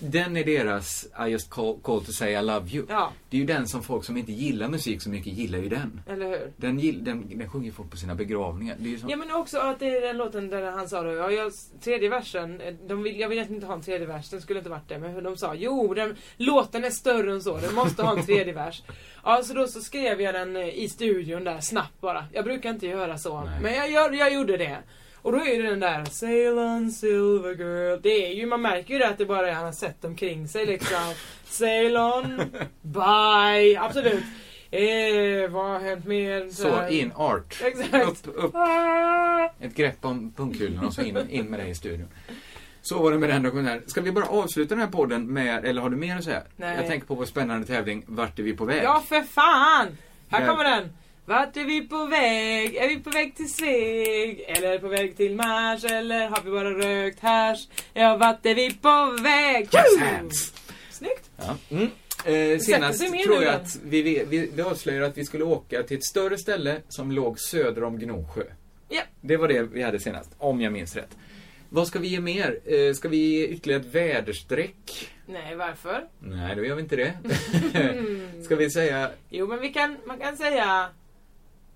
[0.00, 2.86] den är deras I just call, call to say I love you.
[2.88, 5.68] Ja, Det är ju den som folk som inte gillar musik så mycket gillar ju
[5.68, 6.00] den.
[6.06, 6.52] eller hur?
[6.56, 8.76] Den, gill, den, den sjunger folk på sina begravningar.
[9.08, 12.08] Ja men också att det är den låten där han sa då, ja, jag, tredje
[12.08, 14.70] versen, eh, de vill, jag vill egentligen inte ha en tredje vers, den skulle inte
[14.70, 14.98] varit det.
[14.98, 18.52] Men de sa, jo den, låten är större än så, den måste ha en tredje
[18.52, 18.82] vers.
[19.24, 22.24] Ja så då så skrev jag den eh, i studion där snabbt bara.
[22.32, 23.60] Jag brukar inte göra så, Nej.
[23.62, 24.78] men jag, jag, jag gjorde det.
[25.22, 28.00] Och då är det den där Sail on silver girl.
[28.02, 30.48] Det är ju, man märker ju det att det bara är han har sett omkring
[30.48, 31.14] sig liksom.
[31.44, 32.42] Sail on,
[32.82, 34.24] bye, absolut.
[34.70, 36.50] Eh, vad har hänt mer?
[36.50, 37.62] så, in art.
[37.64, 38.26] Exakt.
[38.26, 38.54] Upp, upp.
[38.54, 39.50] Ah!
[39.60, 42.08] Ett grepp om pungkulorna och så in, in med dig i studion.
[42.82, 43.82] Så var det med den dokumentären.
[43.86, 46.42] Ska vi bara avsluta den här podden med, eller har du mer att säga?
[46.56, 46.76] Nej.
[46.76, 48.82] Jag tänker på vår spännande tävling Vart är vi på väg?
[48.84, 49.98] Ja, för fan!
[50.28, 50.88] Här kommer den.
[51.30, 52.76] Vart är vi på väg?
[52.76, 54.44] Är vi på väg till Sveg?
[54.48, 55.84] Eller på väg till Mars?
[55.84, 57.68] Eller har vi bara rökt hasch?
[57.94, 59.68] Ja, vart är vi på väg?
[59.74, 60.54] Yes hands!
[60.90, 61.30] Snyggt!
[61.36, 61.56] Ja.
[61.70, 61.90] Mm.
[62.24, 65.96] Eh, senast tror jag att vi, vi, vi, vi avslöjade att vi skulle åka till
[65.96, 68.44] ett större ställe som låg söder om Gnosjö.
[68.88, 69.02] Ja.
[69.20, 71.16] Det var det vi hade senast, om jag minns rätt.
[71.68, 72.58] Vad ska vi ge mer?
[72.64, 75.10] Eh, ska vi ge ytterligare ett väderstreck?
[75.26, 76.04] Nej, varför?
[76.18, 77.12] Nej, då gör vi inte det.
[78.44, 80.88] ska vi säga Jo, men vi kan, man kan säga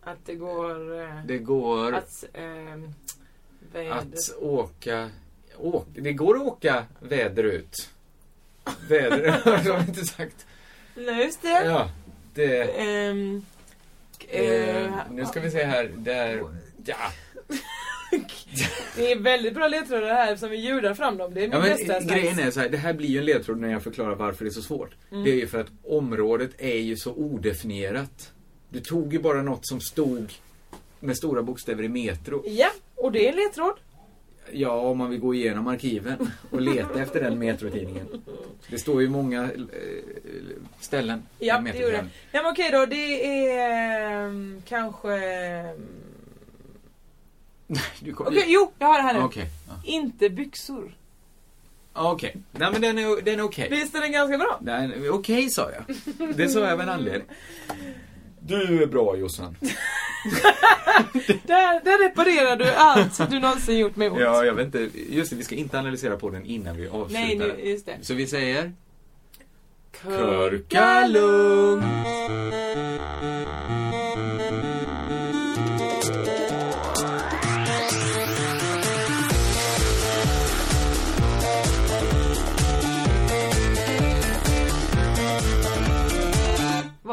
[0.05, 1.01] att det går...
[1.01, 2.25] Eh, det går att...
[3.73, 3.93] väder...
[3.93, 5.11] att åka...
[5.57, 7.91] Åk, det går att åka väderut.
[8.89, 10.47] Väder, har de inte sagt.
[10.95, 11.65] Nej, just det.
[11.65, 11.91] Ja,
[12.35, 12.61] det...
[12.61, 13.17] Eh,
[14.41, 16.43] eh, nu ska vi se här, där...
[16.87, 16.97] Ja,
[18.97, 21.35] det är väldigt bra ledtrådar här som vi ljudar fram dem.
[21.35, 22.07] Det är min Ja, men bästa stats.
[22.07, 24.49] grejen är så här, det här blir ju en ledtråd när jag förklarar varför det
[24.49, 24.97] är så svårt.
[25.11, 25.25] Mm.
[25.25, 28.33] Det är ju för att området är ju så odefinierat.
[28.75, 30.33] Du tog ju bara något som stod
[31.01, 32.43] med stora bokstäver i Metro.
[32.47, 33.75] Ja, och det är en ledtråd.
[34.53, 38.23] Ja, om man vill gå igenom arkiven och leta efter den Metro-tidningen.
[38.71, 39.51] Det står ju många eh,
[40.81, 41.81] ställen Ja, det Metro.
[41.81, 42.09] gjorde det.
[42.33, 42.87] Ja, men okej då.
[42.87, 45.13] Det är ehm, kanske...
[45.15, 45.87] ehm,
[48.01, 49.21] Du kom, Okej, jo, jag har det här nu.
[49.21, 49.47] Okej.
[49.69, 49.75] Ja.
[49.85, 50.97] Inte byxor.
[51.93, 52.37] Okej.
[52.53, 53.69] Nej, men den är, den är okej.
[53.71, 54.61] Visst är den ganska bra?
[55.11, 55.97] Okej, sa jag.
[56.37, 57.29] Det sa jag av en anledning.
[58.47, 59.57] Du är bra, Jossan.
[61.27, 64.21] Där, där reparerar du allt du någonsin gjort mig åt.
[64.21, 64.91] Ja, jag vet inte.
[65.09, 67.27] Just det, vi ska inte analysera på den innan vi avslutar.
[67.27, 67.99] Nej, nu, just det.
[68.03, 68.73] Så vi säger?
[70.03, 71.07] Körka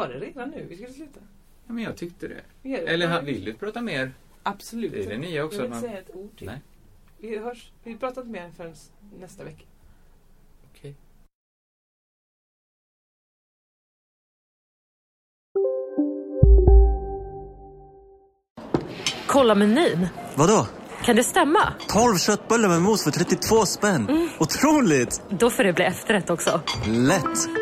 [0.02, 1.20] Var det redan nu vi skulle sluta?
[1.66, 2.40] Ja, men jag tyckte det.
[2.62, 2.76] Det.
[2.76, 4.12] Eller han vill du prata mer?
[4.42, 4.92] Absolut.
[4.92, 6.46] Det är det nya också, Jag vill man- säga ett ord till.
[6.46, 6.60] Nej.
[7.18, 7.72] Vi hörs.
[7.84, 8.74] Vi pratar inte mer förrän
[9.20, 9.64] nästa vecka.
[10.70, 10.94] Okej.
[19.26, 20.08] Kolla menyn.
[20.34, 20.66] Vadå?
[21.04, 21.72] Kan det stämma?
[21.88, 24.28] 12 köttbullar med mos för 32 spänn.
[24.38, 25.22] Otroligt!
[25.30, 26.60] Då får det bli efterrätt också.
[26.86, 27.61] Lätt!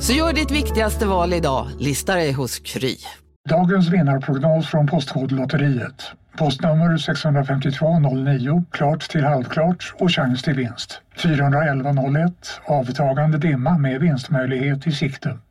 [0.00, 2.96] Så gör ditt viktigaste val idag, Lista dig hos Kry.
[3.48, 6.12] Dagens vinnarprognos från Postkodlotteriet.
[6.38, 11.00] Postnummer 65209, klart till halvklart och chans till vinst.
[11.22, 12.32] 41101,
[12.66, 15.38] avtagande dimma med vinstmöjlighet i sikte.